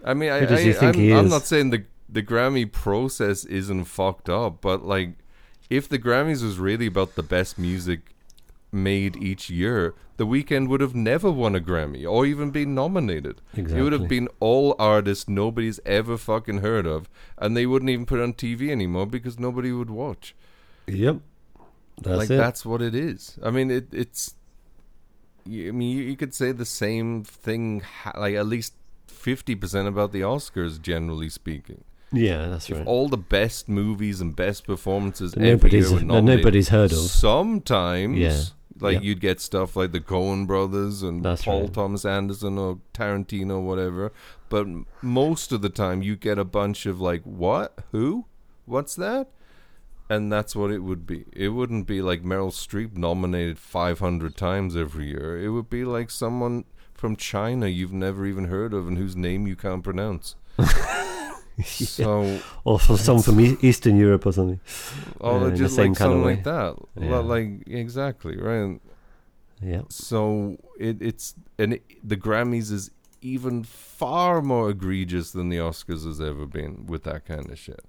I 0.05 0.13
mean, 0.13 0.29
I, 0.31 0.37
I, 0.43 0.73
think 0.73 0.95
I'm, 0.95 1.11
I'm 1.17 1.29
not 1.29 1.45
saying 1.45 1.71
the 1.71 1.83
the 2.07 2.23
Grammy 2.23 2.71
process 2.71 3.43
isn't 3.43 3.85
fucked 3.85 4.29
up, 4.29 4.61
but 4.61 4.85
like, 4.85 5.15
if 5.69 5.89
the 5.89 5.99
Grammys 5.99 6.43
was 6.43 6.59
really 6.59 6.85
about 6.85 7.15
the 7.15 7.23
best 7.23 7.57
music 7.57 8.15
made 8.71 9.17
each 9.17 9.49
year, 9.49 9.95
the 10.17 10.27
Weeknd 10.27 10.67
would 10.69 10.81
have 10.81 10.95
never 10.95 11.31
won 11.31 11.55
a 11.55 11.59
Grammy 11.59 12.09
or 12.09 12.25
even 12.25 12.51
been 12.51 12.75
nominated. 12.75 13.41
Exactly. 13.53 13.79
It 13.79 13.83
would 13.83 13.93
have 13.93 14.07
been 14.07 14.29
all 14.39 14.75
artists 14.77 15.27
nobody's 15.27 15.79
ever 15.85 16.17
fucking 16.17 16.59
heard 16.59 16.85
of, 16.85 17.09
and 17.37 17.57
they 17.57 17.65
wouldn't 17.65 17.89
even 17.89 18.05
put 18.05 18.19
it 18.19 18.23
on 18.23 18.33
TV 18.33 18.69
anymore 18.69 19.07
because 19.07 19.39
nobody 19.39 19.71
would 19.71 19.89
watch. 19.89 20.35
Yep. 20.87 21.17
That's 22.01 22.17
like 22.17 22.29
it. 22.29 22.37
that's 22.37 22.65
what 22.65 22.81
it 22.81 22.93
is. 22.93 23.39
I 23.43 23.49
mean, 23.49 23.71
it, 23.71 23.87
it's. 23.91 24.35
I 25.47 25.71
mean, 25.71 25.97
you, 25.97 26.03
you 26.03 26.17
could 26.17 26.33
say 26.33 26.51
the 26.51 26.65
same 26.65 27.23
thing, 27.23 27.81
ha- 27.81 28.13
like 28.17 28.35
at 28.35 28.47
least 28.47 28.73
fifty 29.29 29.55
percent 29.55 29.87
about 29.87 30.11
the 30.11 30.21
Oscars, 30.21 30.79
generally 30.81 31.29
speaking. 31.29 31.83
yeah, 32.11 32.47
that's 32.47 32.69
If 32.69 32.77
right. 32.77 32.87
all 32.87 33.09
the 33.09 33.17
best 33.37 33.67
movies 33.67 34.21
and 34.21 34.35
best 34.35 34.65
performances 34.65 35.31
That 35.33 35.41
nobody's- 35.41 35.89
year 35.89 35.99
that 35.99 36.05
nominated, 36.05 36.39
nobody's 36.45 36.69
heard 36.69 36.91
of. 36.91 36.99
Sometimes, 36.99 38.17
Yeah. 38.17 38.41
like 38.79 38.95
Yeah. 38.97 39.01
you'd 39.07 39.19
get 39.21 39.41
stuff 39.41 39.75
like 39.75 39.91
the 39.91 39.99
Coen 39.99 40.45
Brothers 40.47 41.01
and 41.01 41.23
That's 41.25 41.43
Paul 41.43 41.61
right. 41.61 41.73
Thomas 41.73 42.05
Anderson 42.05 42.57
or 42.57 42.79
Tarantino, 42.93 43.61
whatever. 43.61 44.11
But 44.49 44.67
most 45.01 45.51
of 45.51 45.61
the 45.61 45.69
time, 45.69 46.01
you 46.03 46.15
get 46.15 46.37
a 46.37 46.45
bunch 46.45 46.85
of 46.85 47.01
like, 47.01 47.23
what, 47.23 47.79
who, 47.91 48.25
what's 48.65 48.95
that? 48.95 49.29
And 50.07 50.31
that's 50.31 50.55
what 50.55 50.69
it 50.71 50.83
would 50.83 51.07
be. 51.07 51.25
It 51.33 51.49
wouldn't 51.49 51.87
be 51.87 51.99
like 52.01 52.21
Meryl 52.23 52.51
Streep 52.53 52.95
nominated 52.95 53.57
500 53.57 54.37
times 54.37 54.75
every 54.77 55.07
year. 55.07 55.35
It 55.43 55.49
would 55.49 55.69
be 55.69 55.83
like 55.83 56.11
someone 56.11 56.65
from 56.95 57.15
China 57.15 57.67
you've 57.67 57.93
never 57.93 58.25
even 58.25 58.45
heard 58.45 58.73
of 58.73 58.87
and 58.87 58.97
whose 58.97 59.15
name 59.15 59.45
you 59.47 59.55
can't 59.55 59.83
pronounce. 59.83 60.35
So, 61.63 62.41
Or 62.65 62.79
from 62.79 62.97
someone 62.97 63.23
from 63.23 63.39
Eastern 63.61 63.95
Europe 63.97 64.25
or 64.25 64.33
something. 64.33 64.59
oh, 65.21 65.45
Uh, 65.45 65.55
just 65.55 65.77
like 65.77 65.95
something 65.95 66.21
like 66.21 66.43
that. 66.43 66.75
Yeah. 66.99 67.09
Well, 67.11 67.23
like 67.23 67.65
exactly 67.67 68.35
right. 68.37 68.79
Yeah. 69.61 69.83
So 69.89 70.57
it, 70.77 71.01
it's 71.01 71.33
and 71.57 71.75
it, 71.75 71.83
the 72.03 72.17
Grammys 72.17 72.71
is 72.73 72.91
even 73.21 73.63
far 73.63 74.41
more 74.41 74.69
egregious 74.69 75.31
than 75.31 75.47
the 75.47 75.57
Oscars 75.57 76.05
has 76.05 76.19
ever 76.19 76.45
been 76.45 76.85
with 76.87 77.03
that 77.03 77.25
kind 77.25 77.49
of 77.49 77.57
shit. 77.57 77.79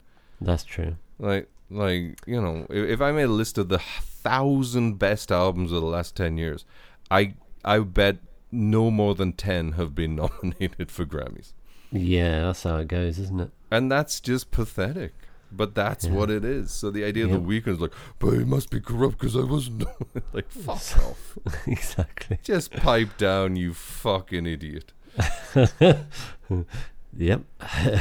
That's 0.40 0.62
true. 0.62 0.94
Like, 1.18 1.48
like 1.68 2.20
you 2.24 2.40
know, 2.40 2.66
if, 2.70 2.88
if 2.88 3.00
I 3.00 3.10
made 3.10 3.24
a 3.24 3.28
list 3.28 3.58
of 3.58 3.68
the 3.68 3.80
thousand 3.80 5.00
best 5.00 5.32
albums 5.32 5.72
of 5.72 5.80
the 5.80 5.88
last 5.88 6.14
ten 6.14 6.38
years, 6.38 6.64
I 7.10 7.34
I 7.64 7.80
bet 7.80 8.18
no 8.52 8.90
more 8.90 9.14
than 9.14 9.32
ten 9.32 9.72
have 9.72 9.94
been 9.94 10.14
nominated 10.22 10.90
for 10.90 11.04
Grammys, 11.04 11.52
Yeah, 11.90 12.42
that's 12.46 12.62
how 12.62 12.76
it 12.78 12.88
goes, 12.88 13.18
isn't 13.18 13.40
it? 13.40 13.50
and 13.70 13.90
that's 13.90 14.20
just 14.20 14.50
pathetic. 14.50 15.12
But 15.52 15.76
that's 15.76 16.04
Yeah. 16.06 16.10
what 16.12 16.28
it 16.30 16.44
is. 16.44 16.72
So 16.72 16.90
the 16.90 17.04
idea 17.04 17.24
of 17.24 17.30
the 17.30 17.38
Weeknd 17.38 17.68
is 17.68 17.80
like, 17.80 17.92
but 18.18 18.34
it 18.34 18.48
must 18.48 18.68
be 18.68 18.80
corrupt 18.80 19.16
because 19.18 19.36
I 19.36 19.44
wasn't 19.44 19.84
like 20.32 20.50
fuck 20.50 20.82
off. 21.06 21.38
exactly. 21.66 22.38
Just 22.42 22.72
pipe 22.72 23.16
down, 23.16 23.54
you 23.54 23.72
fucking 23.72 24.44
idiot. 24.46 24.92
Yep. 27.18 27.42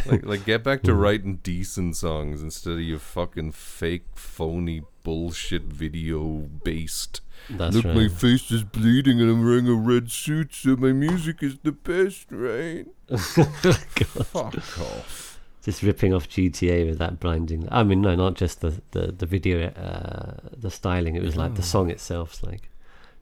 like, 0.08 0.26
like 0.26 0.46
get 0.46 0.64
back 0.64 0.82
to 0.84 0.92
Hmm. 0.94 0.98
writing 1.00 1.36
decent 1.44 1.96
songs 1.96 2.42
instead 2.42 2.74
of 2.74 2.82
your 2.82 3.00
fucking 3.00 3.52
fake, 3.54 4.06
phony 4.16 4.82
bullshit 5.04 5.64
video 5.64 6.50
based. 6.64 7.22
That's 7.50 7.76
Look, 7.76 7.86
right. 7.86 7.96
my 7.96 8.08
face 8.08 8.50
is 8.52 8.64
bleeding 8.64 9.22
and 9.22 9.30
I'm 9.30 9.44
wearing 9.46 9.68
a 9.68 9.74
red 9.76 10.10
suit, 10.12 10.54
so 10.54 10.76
my 10.76 10.92
music 10.94 11.44
is 11.44 11.58
the 11.64 11.72
best, 11.72 12.28
right? 12.32 12.86
Fuck 13.18 14.56
off. 14.82 15.40
just 15.64 15.84
ripping 15.84 16.14
off 16.14 16.28
GTA 16.30 16.86
with 16.88 16.98
that 17.00 17.20
blinding. 17.20 17.68
I 17.72 17.84
mean, 17.84 18.02
no, 18.02 18.16
not 18.16 18.36
just 18.36 18.62
the 18.62 18.82
the 18.92 19.12
the 19.12 19.26
video, 19.26 19.68
uh, 19.70 20.50
the 20.58 20.72
styling. 20.72 21.16
It 21.16 21.24
was 21.24 21.36
like 21.36 21.56
the 21.56 21.64
song 21.64 21.90
itself. 21.92 22.42
Like 22.44 22.70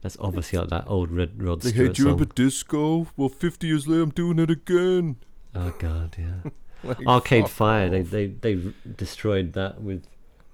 that's 0.02 0.16
obviously 0.20 0.58
like 0.58 0.68
that 0.70 0.84
old 0.86 1.10
Red 1.10 1.42
Rod 1.42 1.64
Like, 1.64 1.74
hey, 1.74 1.80
Stewart 1.80 1.94
do 1.96 2.02
you 2.02 2.04
song. 2.08 2.12
remember 2.14 2.34
disco? 2.34 3.06
Well, 3.16 3.28
50 3.28 3.66
years 3.66 3.86
later, 3.88 4.02
I'm 4.02 4.10
doing 4.10 4.38
it 4.38 4.50
again. 4.50 5.16
Oh 5.54 5.74
god, 5.78 6.16
yeah. 6.18 6.50
Like, 6.86 7.06
Arcade 7.06 7.44
fuck 7.44 7.50
Fire. 7.50 7.88
They 7.88 8.00
off. 8.02 8.10
they 8.10 8.26
they 8.26 8.72
destroyed 8.96 9.54
that 9.54 9.80
with 9.80 10.06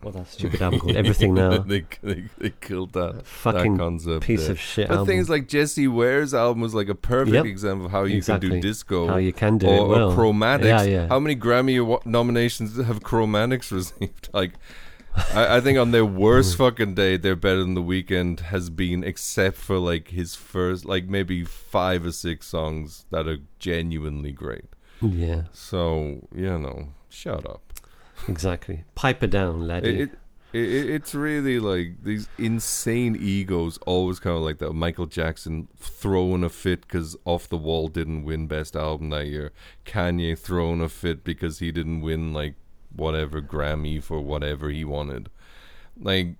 what 0.02 0.14
that 0.14 0.28
stupid 0.28 0.62
album 0.62 0.80
called 0.80 0.96
Everything 1.02 1.34
Now. 1.34 1.58
they, 1.58 1.84
they, 2.02 2.24
they 2.38 2.50
killed 2.60 2.92
that, 2.94 3.26
Fucking 3.26 3.74
that 3.76 3.78
concept. 3.82 4.24
piece 4.24 4.42
there. 4.44 4.52
of 4.52 4.58
shit 4.60 4.88
But 4.88 4.94
the 4.94 4.98
album. 5.00 5.06
thing 5.08 5.18
is, 5.18 5.28
like 5.28 5.46
Jessie 5.48 5.88
Ware's 5.88 6.32
album 6.32 6.62
was 6.62 6.74
like 6.74 6.88
a 6.88 6.94
perfect 6.94 7.34
Yep. 7.34 7.44
example 7.44 7.86
of 7.86 7.92
how 7.92 8.04
you 8.04 8.16
Exactly. 8.16 8.48
can 8.48 8.60
do 8.60 8.68
disco. 8.68 9.06
How 9.08 9.16
you 9.16 9.32
can 9.32 9.58
do 9.58 9.66
or, 9.66 9.76
it 9.76 9.88
well. 9.88 10.10
or 10.12 10.16
Chromatics. 10.16 10.64
Yeah, 10.64 10.82
yeah. 10.82 11.06
How 11.08 11.20
many 11.20 11.36
Grammy 11.36 12.04
nominations 12.06 12.76
have 12.76 13.00
Chromatics 13.00 13.70
received? 13.78 14.28
Like, 14.32 14.52
I, 15.34 15.56
I 15.56 15.60
think 15.60 15.76
on 15.78 15.90
their 15.90 16.06
worst 16.06 16.54
mm. 16.54 16.58
fucking 16.58 16.94
day, 16.94 17.16
they're 17.16 17.36
better 17.36 17.58
than 17.60 17.74
the 17.74 17.82
Weeknd 17.82 18.40
has 18.40 18.70
been, 18.70 19.04
except 19.04 19.56
for 19.56 19.78
like 19.78 20.08
his 20.08 20.34
first, 20.34 20.84
like 20.84 21.06
maybe 21.08 21.44
five 21.44 22.06
or 22.06 22.12
six 22.12 22.46
songs 22.46 23.04
that 23.10 23.26
are 23.28 23.38
genuinely 23.58 24.32
great. 24.32 24.64
yeah, 25.02 25.42
So 25.52 26.26
you 26.34 26.58
know, 26.58 26.88
shut 27.08 27.44
up. 27.48 27.69
Exactly. 28.28 28.84
Pipe 28.94 29.22
it 29.22 29.30
down, 29.30 29.66
laddie. 29.66 30.00
It, 30.02 30.10
it, 30.52 30.60
it, 30.60 30.90
it's 30.90 31.14
really 31.14 31.58
like 31.60 32.02
these 32.02 32.28
insane 32.38 33.16
egos, 33.18 33.78
always 33.86 34.18
kind 34.18 34.36
of 34.36 34.42
like 34.42 34.58
that. 34.58 34.72
Michael 34.72 35.06
Jackson 35.06 35.68
throwing 35.78 36.42
a 36.44 36.48
fit 36.48 36.82
because 36.82 37.16
Off 37.24 37.48
the 37.48 37.56
Wall 37.56 37.88
didn't 37.88 38.24
win 38.24 38.46
Best 38.46 38.74
Album 38.76 39.10
that 39.10 39.26
year. 39.26 39.52
Kanye 39.84 40.38
throwing 40.38 40.80
a 40.80 40.88
fit 40.88 41.22
because 41.24 41.58
he 41.60 41.70
didn't 41.72 42.00
win 42.00 42.32
like 42.32 42.54
whatever 42.94 43.40
Grammy 43.40 44.02
for 44.02 44.20
whatever 44.20 44.70
he 44.70 44.84
wanted. 44.84 45.30
Like, 45.98 46.34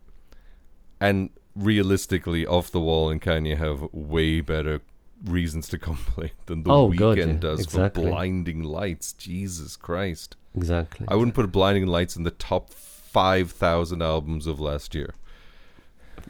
and 1.00 1.30
realistically, 1.54 2.46
Off 2.46 2.70
the 2.70 2.80
Wall 2.80 3.10
and 3.10 3.20
Kanye 3.22 3.56
have 3.56 3.88
way 3.92 4.40
better 4.40 4.80
reasons 5.24 5.68
to 5.68 5.78
complain 5.90 6.30
than 6.46 6.62
the 6.64 6.70
Oh, 6.72 6.88
Weeknd 6.90 6.98
God, 6.98 7.18
yeah, 7.18 7.32
does 7.34 7.60
exactly. 7.60 8.04
for 8.04 8.10
Blinding 8.10 8.62
Lights. 8.64 9.12
Jesus 9.12 9.76
Christ. 9.76 10.36
Exactly. 10.56 11.06
I 11.08 11.16
wouldn't 11.16 11.34
put 11.34 11.50
Blinding 11.52 11.86
Lights 11.86 12.16
in 12.16 12.22
the 12.24 12.30
top 12.30 12.70
5,000 12.72 14.02
albums 14.02 14.46
of 14.46 14.60
last 14.60 14.94
year. 14.94 15.14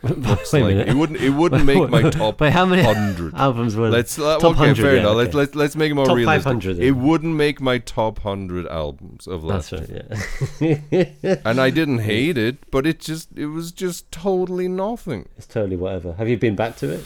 Most 0.03 0.53
Wait 0.53 0.61
a 0.61 0.65
likely. 0.65 0.75
minute. 0.75 0.89
It 0.89 0.95
wouldn't. 0.95 1.21
It 1.21 1.31
wouldn't 1.31 1.65
make 1.65 1.91
my 1.91 2.09
top 2.11 2.41
Wait, 2.41 2.53
how 2.53 2.65
many 2.65 2.83
hundred. 2.83 3.35
albums 3.35 3.75
were 3.75 3.91
Let's 3.91 4.19
uh, 4.21 4.39
Top 4.39 4.53
okay, 4.53 4.71
100, 4.73 4.77
fair 4.83 4.95
yeah, 4.95 5.01
enough. 5.01 5.11
okay. 5.11 5.19
Let's, 5.25 5.35
let's 5.35 5.55
let's 5.57 5.77
make 5.77 5.91
it 5.91 5.95
more 5.95 6.07
Top 6.07 6.17
realistic. 6.17 6.45
500 6.45 6.77
then. 6.77 6.85
It 6.87 6.91
wouldn't 6.93 7.35
make 7.35 7.61
my 7.61 7.79
top 7.79 8.21
hundred 8.21 8.67
albums 8.69 9.27
of 9.27 9.43
last. 9.43 9.73
Year. 9.73 10.07
That's 10.09 10.61
right. 10.61 11.13
Yeah. 11.21 11.37
And 11.45 11.61
I 11.61 11.71
didn't 11.71 11.99
hate 12.13 12.39
it, 12.39 12.71
but 12.71 12.87
it 12.87 13.01
just 13.01 13.37
it 13.37 13.47
was 13.47 13.73
just 13.73 14.11
totally 14.13 14.69
nothing. 14.69 15.29
it's 15.37 15.47
totally 15.47 15.77
whatever. 15.77 16.13
Have 16.15 16.29
you 16.29 16.39
been 16.39 16.55
back 16.57 16.77
to 16.77 16.89
it? 16.89 17.05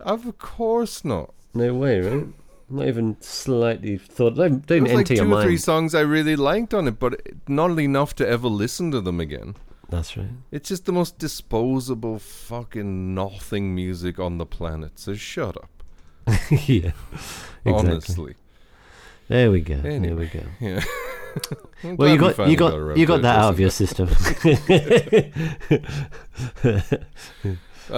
Of 0.00 0.36
course 0.38 1.04
not. 1.06 1.32
No 1.54 1.72
way, 1.74 2.00
right? 2.00 2.26
Not 2.74 2.88
even 2.88 3.16
slightly 3.20 3.98
thought. 3.98 4.34
They 4.34 4.48
There 4.48 4.58
didn't 4.58 4.82
was 4.84 4.92
like 4.94 4.98
enter 5.10 5.14
your 5.14 5.24
two 5.26 5.34
or 5.34 5.42
three 5.42 5.56
songs 5.56 5.94
I 5.94 6.00
really 6.00 6.34
liked 6.34 6.74
on 6.74 6.88
it, 6.88 6.98
but 6.98 7.20
not 7.46 7.78
enough 7.78 8.16
to 8.16 8.28
ever 8.28 8.48
listen 8.48 8.90
to 8.90 9.00
them 9.00 9.20
again. 9.20 9.54
That's 9.88 10.16
right. 10.16 10.30
It's 10.50 10.68
just 10.70 10.84
the 10.86 10.92
most 10.92 11.16
disposable 11.18 12.18
fucking 12.18 13.14
nothing 13.14 13.74
music 13.76 14.18
on 14.18 14.38
the 14.38 14.46
planet. 14.46 14.98
So 14.98 15.14
shut 15.14 15.56
up. 15.56 15.70
yeah. 16.50 16.92
Exactly. 17.64 17.72
Honestly. 17.72 18.34
There 19.28 19.50
we 19.52 19.60
go. 19.60 19.74
Anyway. 19.76 20.00
There 20.08 20.16
we 20.16 20.26
go. 20.26 20.42
Yeah. 20.60 20.82
Well, 21.82 22.08
you 22.08 22.16
glad 22.16 22.38
we 22.38 22.44
got 22.44 22.48
you 22.48 22.56
got 22.56 22.96
you 22.96 23.06
got 23.06 23.22
that 23.22 23.38
out 23.40 23.52
of 23.54 23.58
your 23.60 23.68
system. 23.70 24.08
I 24.08 24.14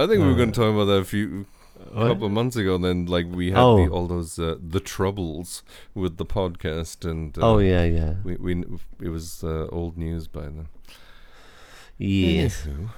think 0.07 0.09
we 0.09 0.17
were 0.17 0.33
going 0.35 0.49
Uh, 0.49 0.53
to 0.53 0.59
talk 0.59 0.73
about 0.73 0.85
that 0.85 1.01
a 1.01 1.05
few 1.05 1.45
a 1.93 2.07
couple 2.09 2.25
of 2.25 2.31
months 2.31 2.55
ago. 2.55 2.77
Then, 2.77 3.05
like 3.05 3.25
we 3.29 3.51
had 3.51 3.59
Oh. 3.59 3.77
the, 3.77 3.91
all 3.91 4.07
those 4.07 4.37
uh, 4.39 4.55
the 4.59 4.79
troubles 4.79 5.63
with 5.93 6.17
the 6.17 6.25
podcast, 6.25 7.09
and 7.09 7.37
uh, 7.37 7.41
oh 7.41 7.57
yeah, 7.59 7.83
yeah, 7.83 8.15
we, 8.23 8.35
we 8.35 8.63
it 9.01 9.09
was 9.09 9.43
uh, 9.43 9.67
old 9.71 9.97
news 9.97 10.27
by 10.27 10.41
then. 10.43 10.67
yes. 11.97 12.65
Anywho. 12.67 12.89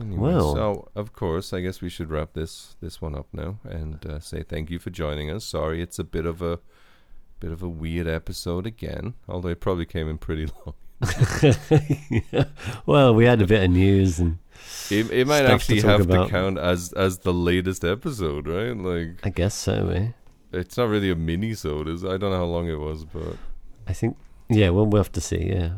Anyway, 0.00 0.18
Well. 0.32 0.54
so 0.54 0.88
of 0.96 1.12
course, 1.12 1.52
I 1.52 1.60
guess 1.60 1.80
we 1.80 1.88
should 1.88 2.10
wrap 2.10 2.32
this 2.32 2.76
this 2.80 3.00
one 3.00 3.14
up 3.14 3.28
now 3.32 3.58
and 3.64 4.04
uh, 4.06 4.18
say 4.20 4.42
thank 4.42 4.70
you 4.70 4.78
for 4.78 4.90
joining 4.90 5.30
us. 5.30 5.44
Sorry, 5.44 5.80
it's 5.80 5.98
a 6.00 6.04
bit 6.04 6.26
of 6.26 6.42
a 6.42 6.58
bit 7.40 7.52
of 7.52 7.62
a 7.62 7.68
weird 7.68 8.08
episode 8.08 8.66
again, 8.66 9.14
although 9.28 9.50
it 9.50 9.60
probably 9.60 9.86
came 9.86 10.08
in 10.08 10.18
pretty 10.18 10.46
long. 10.66 10.74
Well, 12.86 13.14
we 13.14 13.24
had 13.24 13.40
a 13.42 13.46
bit 13.46 13.62
of 13.64 13.70
news 13.70 14.18
and 14.18 14.38
It, 14.90 15.10
it 15.10 15.26
might 15.26 15.42
to 15.42 15.52
actually 15.52 15.80
talk 15.80 15.90
have 15.90 16.00
about. 16.02 16.26
to 16.26 16.30
count 16.30 16.58
as 16.58 16.92
as 16.92 17.18
the 17.18 17.32
latest 17.32 17.84
episode, 17.84 18.46
right? 18.46 18.76
Like 18.76 19.20
I 19.24 19.30
guess 19.30 19.54
so. 19.54 19.88
Eh? 19.90 20.08
it's 20.52 20.76
not 20.76 20.88
really 20.88 21.10
a 21.10 21.16
mini-sode, 21.16 21.88
is 21.88 22.04
I 22.04 22.16
don't 22.16 22.30
know 22.30 22.36
how 22.36 22.44
long 22.44 22.68
it 22.68 22.78
was, 22.78 23.04
but 23.04 23.36
I 23.88 23.92
think 23.92 24.16
yeah. 24.48 24.70
Well, 24.70 24.86
we'll 24.86 25.02
have 25.02 25.12
to 25.12 25.20
see. 25.20 25.48
Yeah. 25.48 25.70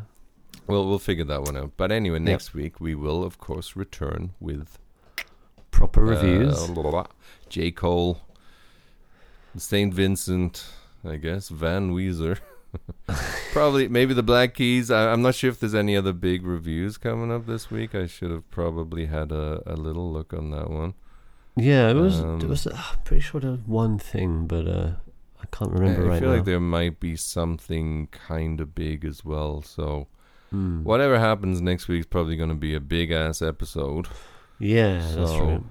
well, 0.67 0.87
we'll 0.87 0.99
figure 0.99 1.25
that 1.25 1.43
one 1.43 1.57
out. 1.57 1.73
But 1.77 1.91
anyway, 1.93 2.19
next 2.19 2.53
week 2.55 2.81
we 2.81 2.95
will, 2.95 3.25
of 3.25 3.39
course, 3.39 3.75
return 3.77 4.33
with 4.41 4.79
Proper 5.71 6.05
uh, 6.07 6.11
reviews. 6.11 6.67
blah, 6.67 6.83
blah, 6.83 6.91
blah. 6.91 7.07
J. 7.49 7.71
Cole, 7.71 8.21
Saint 9.57 9.95
Vincent, 9.95 10.67
I 11.05 11.17
guess 11.17 11.49
Van 11.49 11.93
Weezer. 11.93 12.39
probably, 13.53 13.89
maybe 13.89 14.15
the 14.15 14.23
Black 14.23 14.55
Keys. 14.55 14.91
I, 14.91 15.13
I'm 15.13 15.23
not 15.23 15.35
sure 15.35 15.51
if 15.51 15.61
there's 15.61 15.75
any 15.75 15.97
other 15.97 16.13
big 16.13 16.45
reviews 16.47 16.99
coming 16.99 17.33
up 17.33 17.47
this 17.47 17.71
week. 17.71 17.95
I 17.95 18.07
should 18.07 18.31
have 18.31 18.51
probably 18.51 19.07
had 19.07 19.33
a, 19.33 19.63
a 19.67 19.75
little 19.77 20.13
look 20.13 20.33
on 20.33 20.51
that 20.51 20.71
one. 20.71 20.95
yeah, 21.57 21.91
it 21.91 21.95
was. 21.95 22.21
um, 22.21 22.41
it 22.41 22.49
was. 22.49 22.67
Uh, 22.67 22.73
I'm 22.75 23.01
pretty 23.05 23.23
sure 23.23 23.41
there 23.41 23.53
was 23.53 23.61
one 23.67 23.99
thing, 23.99 24.47
but 24.47 24.67
uh, 24.67 24.91
I 25.43 25.47
can't 25.57 25.73
remember 25.73 26.05
I 26.07 26.09
right 26.09 26.21
feel 26.21 26.29
now. 26.31 26.37
like 26.37 26.45
there 26.45 26.61
might 26.61 27.01
be 27.01 27.17
something 27.17 28.09
kind 28.09 28.61
of 28.61 28.75
big 28.75 29.05
as 29.05 29.25
well. 29.25 29.63
So 29.63 30.09
Hmm. 30.51 30.85
whatever 30.85 31.19
happens 31.19 31.61
next 31.61 31.89
week 31.89 32.01
is 32.01 32.07
probably 32.07 32.37
going 32.37 32.51
to 32.51 32.55
be 32.55 32.73
a 32.75 32.81
big 32.81 33.11
ass 33.11 33.43
episode. 33.43 34.07
Yeah, 34.61 34.99
that's 35.01 35.13
So, 35.33 35.45
right. 35.45 35.63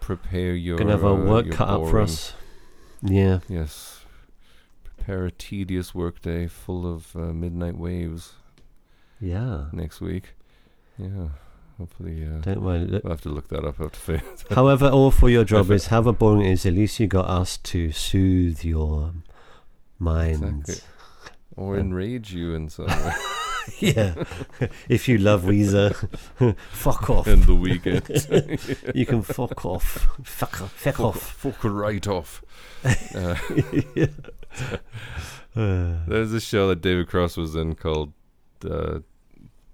Prepare 0.00 0.54
your 0.54 0.78
Gonna 0.78 0.92
have 0.92 1.04
our 1.04 1.20
uh, 1.20 1.24
work 1.24 1.50
cut 1.50 1.68
up 1.68 1.88
for 1.88 1.98
us. 2.00 2.32
Yeah. 3.02 3.40
Yes. 3.48 3.99
Prepare 5.00 5.24
a 5.24 5.30
tedious 5.30 5.94
workday 5.94 6.46
full 6.46 6.86
of 6.86 7.16
uh, 7.16 7.32
midnight 7.32 7.78
waves 7.78 8.34
Yeah. 9.18 9.64
next 9.72 10.02
week. 10.02 10.34
Yeah. 10.98 11.28
Hopefully, 11.78 12.26
uh, 12.26 12.40
Don't 12.42 12.62
mind. 12.62 12.90
we'll 12.90 13.10
have 13.10 13.22
to 13.22 13.30
look 13.30 13.48
that 13.48 13.64
up. 13.64 13.78
To 13.78 14.20
However, 14.54 14.88
all 14.88 15.10
for 15.10 15.30
your 15.30 15.44
job 15.44 15.70
is 15.70 15.86
however 15.86 16.12
boring 16.12 16.44
it 16.44 16.52
is, 16.52 16.66
at 16.66 16.74
least 16.74 17.00
you 17.00 17.06
got 17.06 17.24
us 17.30 17.56
to 17.56 17.90
soothe 17.92 18.62
your 18.62 19.14
mind, 19.98 20.44
Exactly. 20.44 20.86
or 21.56 21.78
enrage 21.78 22.34
you 22.34 22.54
in 22.54 22.68
some 22.68 22.84
way. 22.88 23.12
yeah. 23.78 24.22
if 24.90 25.08
you 25.08 25.16
love 25.16 25.44
Weezer, 25.44 25.94
fuck 26.72 27.08
off. 27.08 27.26
in 27.26 27.40
the 27.46 27.54
weekend. 27.54 28.06
You 28.94 29.06
can 29.06 29.22
fuck 29.22 29.64
off. 29.64 30.06
Fuck, 30.22 30.56
fuck 30.56 30.68
fuck, 30.68 31.00
off. 31.00 31.22
fuck 31.22 31.64
right 31.64 32.06
off. 32.06 32.42
Uh, 32.84 32.94
Uh, 33.96 34.06
there's 35.54 36.32
a 36.32 36.40
show 36.40 36.68
that 36.68 36.80
David 36.80 37.08
Cross 37.08 37.36
was 37.36 37.54
in 37.54 37.74
called 37.74 38.12
uh, 38.68 39.00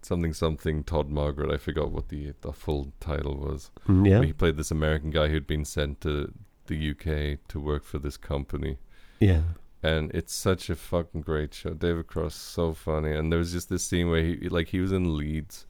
something 0.02 0.32
something 0.32 0.84
Todd 0.84 1.10
Margaret. 1.10 1.50
I 1.52 1.56
forgot 1.56 1.90
what 1.90 2.08
the 2.08 2.34
the 2.40 2.52
full 2.52 2.92
title 3.00 3.36
was. 3.36 3.70
mm, 3.88 4.08
yeah. 4.08 4.22
He 4.22 4.32
played 4.32 4.56
this 4.56 4.70
American 4.70 5.10
guy 5.10 5.28
who'd 5.28 5.46
been 5.46 5.64
sent 5.64 6.00
to 6.02 6.32
the 6.66 6.90
UK 6.90 7.38
to 7.48 7.60
work 7.60 7.84
for 7.84 7.98
this 7.98 8.16
company. 8.16 8.78
Yeah. 9.20 9.42
and 9.82 10.10
it's 10.12 10.34
such 10.34 10.68
a 10.68 10.76
fucking 10.76 11.22
great 11.22 11.54
show. 11.54 11.70
David 11.70 12.06
Cross 12.06 12.34
so 12.34 12.74
funny, 12.74 13.12
and 13.12 13.30
there 13.32 13.38
was 13.38 13.52
just 13.52 13.68
this 13.68 13.84
scene 13.84 14.10
where 14.10 14.22
he 14.22 14.48
like 14.48 14.68
he 14.68 14.80
was 14.80 14.92
in 14.92 15.16
Leeds, 15.16 15.66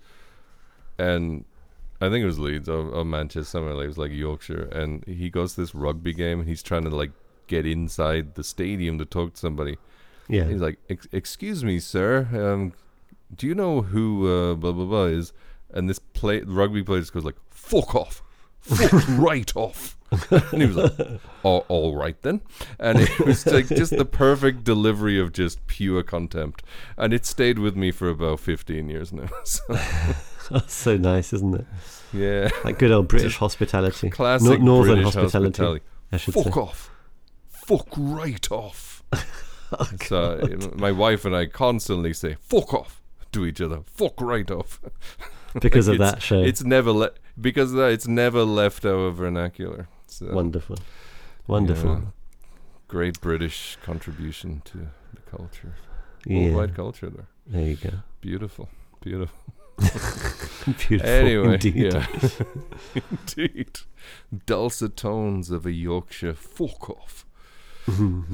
and 0.99 1.45
I 2.01 2.09
think 2.09 2.23
it 2.23 2.27
was 2.27 2.39
Leeds 2.39 2.69
or, 2.69 2.89
or 2.91 3.05
Manchester 3.05 3.45
somewhere. 3.45 3.75
Like 3.75 3.85
it 3.85 3.89
was 3.89 3.99
like 3.99 4.13
Yorkshire, 4.13 4.69
and 4.73 5.05
he 5.07 5.31
goes 5.31 5.55
to 5.55 5.61
this 5.61 5.75
rugby 5.75 6.13
game, 6.13 6.41
and 6.41 6.49
he's 6.49 6.63
trying 6.63 6.85
to 6.85 6.91
like 6.91 7.13
get 7.47 7.67
inside 7.67 8.35
the 8.35 8.45
stadium 8.45 8.99
to 8.99 9.05
talk 9.05 9.35
to 9.35 9.39
somebody. 9.41 9.77
Yeah. 10.29 10.45
He's 10.45 10.61
like, 10.61 10.79
"Excuse 11.13 11.65
me, 11.65 11.79
sir, 11.79 12.29
um, 12.33 12.73
do 13.35 13.47
you 13.47 13.55
know 13.55 13.83
who 13.83 14.29
uh, 14.29 14.55
blah 14.55 14.73
blah 14.73 14.85
blah 14.87 15.05
is?" 15.05 15.33
And 15.73 15.89
this 15.89 15.99
play 15.99 16.41
rugby 16.41 16.83
player 16.83 17.01
just 17.01 17.13
goes 17.13 17.25
like, 17.25 17.37
"Fuck 17.51 17.95
off." 17.95 18.23
Fuck 18.61 19.07
right 19.11 19.53
off. 19.57 19.97
and 20.31 20.61
he 20.63 20.67
was 20.67 20.77
like, 20.77 21.21
oh, 21.45 21.59
all 21.69 21.97
right 21.97 22.21
then. 22.23 22.41
And 22.79 23.01
it 23.01 23.19
was 23.21 23.45
like 23.47 23.67
just 23.69 23.97
the 23.97 24.05
perfect 24.05 24.63
delivery 24.65 25.19
of 25.21 25.33
just 25.33 25.65
pure 25.67 26.03
contempt. 26.05 26.63
And 26.97 27.13
it 27.13 27.27
stayed 27.27 27.59
with 27.59 27.77
me 27.77 27.91
for 27.93 28.09
about 28.09 28.41
15 28.41 28.89
years 28.89 29.13
now. 29.13 29.29
So, 29.45 30.55
That's 30.59 30.75
so 30.75 30.97
nice, 30.97 31.33
isn't 31.33 31.55
it? 31.57 31.67
yeah. 32.13 32.49
Like 32.65 32.79
good 32.79 32.93
old 32.93 33.09
British 33.09 33.37
hospitality. 33.37 34.11
Classic 34.11 34.61
No- 34.61 34.65
Northern 34.65 34.95
British 34.97 35.15
hospitality, 35.15 35.49
hospitality. 35.51 35.85
I 36.13 36.17
should 36.19 36.35
Fuck 36.35 36.45
say. 36.55 36.61
off. 36.61 36.91
Fuck 37.67 37.89
right 37.97 38.51
off. 38.53 39.03
so 40.07 40.39
uh, 40.41 40.77
my 40.77 40.93
wife 40.93 41.25
and 41.25 41.35
I 41.35 41.47
constantly 41.47 42.13
say, 42.13 42.37
fuck 42.41 42.73
off 42.73 43.03
to 43.33 43.45
each 43.45 43.61
other. 43.61 43.81
Fuck 43.87 44.21
right 44.21 44.51
off. 44.51 44.81
Because 45.61 45.89
of 45.89 45.97
that 45.99 46.21
show. 46.21 46.43
It's 46.43 46.63
never 46.63 46.93
le- 46.93 47.13
because 47.41 47.71
of 47.73 47.79
that, 47.79 47.91
it's 47.93 48.07
never 48.07 48.45
left 48.45 48.85
our 48.85 49.11
vernacular. 49.11 49.89
So, 50.07 50.27
Wonderful. 50.31 50.77
Wonderful. 51.47 52.13
Great 52.89 53.21
British 53.23 53.79
contribution 53.83 54.61
to 54.67 54.79
the 55.15 55.21
culture. 55.31 55.75
Yeah. 56.27 56.51
Worldwide 56.51 56.75
culture 56.77 57.09
there. 57.09 57.27
There 57.47 57.69
you 57.71 57.77
go. 57.77 57.91
Beautiful. 58.21 58.69
Beautiful. 59.01 59.39
Beautiful 60.89 61.07
Anyway, 61.09 61.55
indeed. 61.55 61.75
yeah. 61.77 62.07
Indeed. 63.11 63.81
Dulcet 64.45 64.97
tones 64.97 65.51
of 65.51 65.65
a 65.67 65.73
Yorkshire 65.73 66.35
fuck 66.35 66.91
off. 66.91 67.26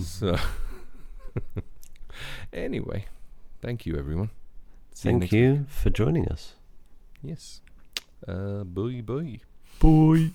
So 0.00 0.36
anyway, 2.52 3.06
thank 3.60 3.86
you 3.86 3.96
everyone. 3.96 4.30
See 4.94 5.08
Thank 5.08 5.20
next 5.22 5.32
you 5.32 5.66
for 5.68 5.90
joining 5.90 6.28
us. 6.28 6.54
Yes. 7.22 7.60
Uh 8.26 8.64
bye 8.64 9.02
bye. 9.02 9.40
Boy. 9.80 10.30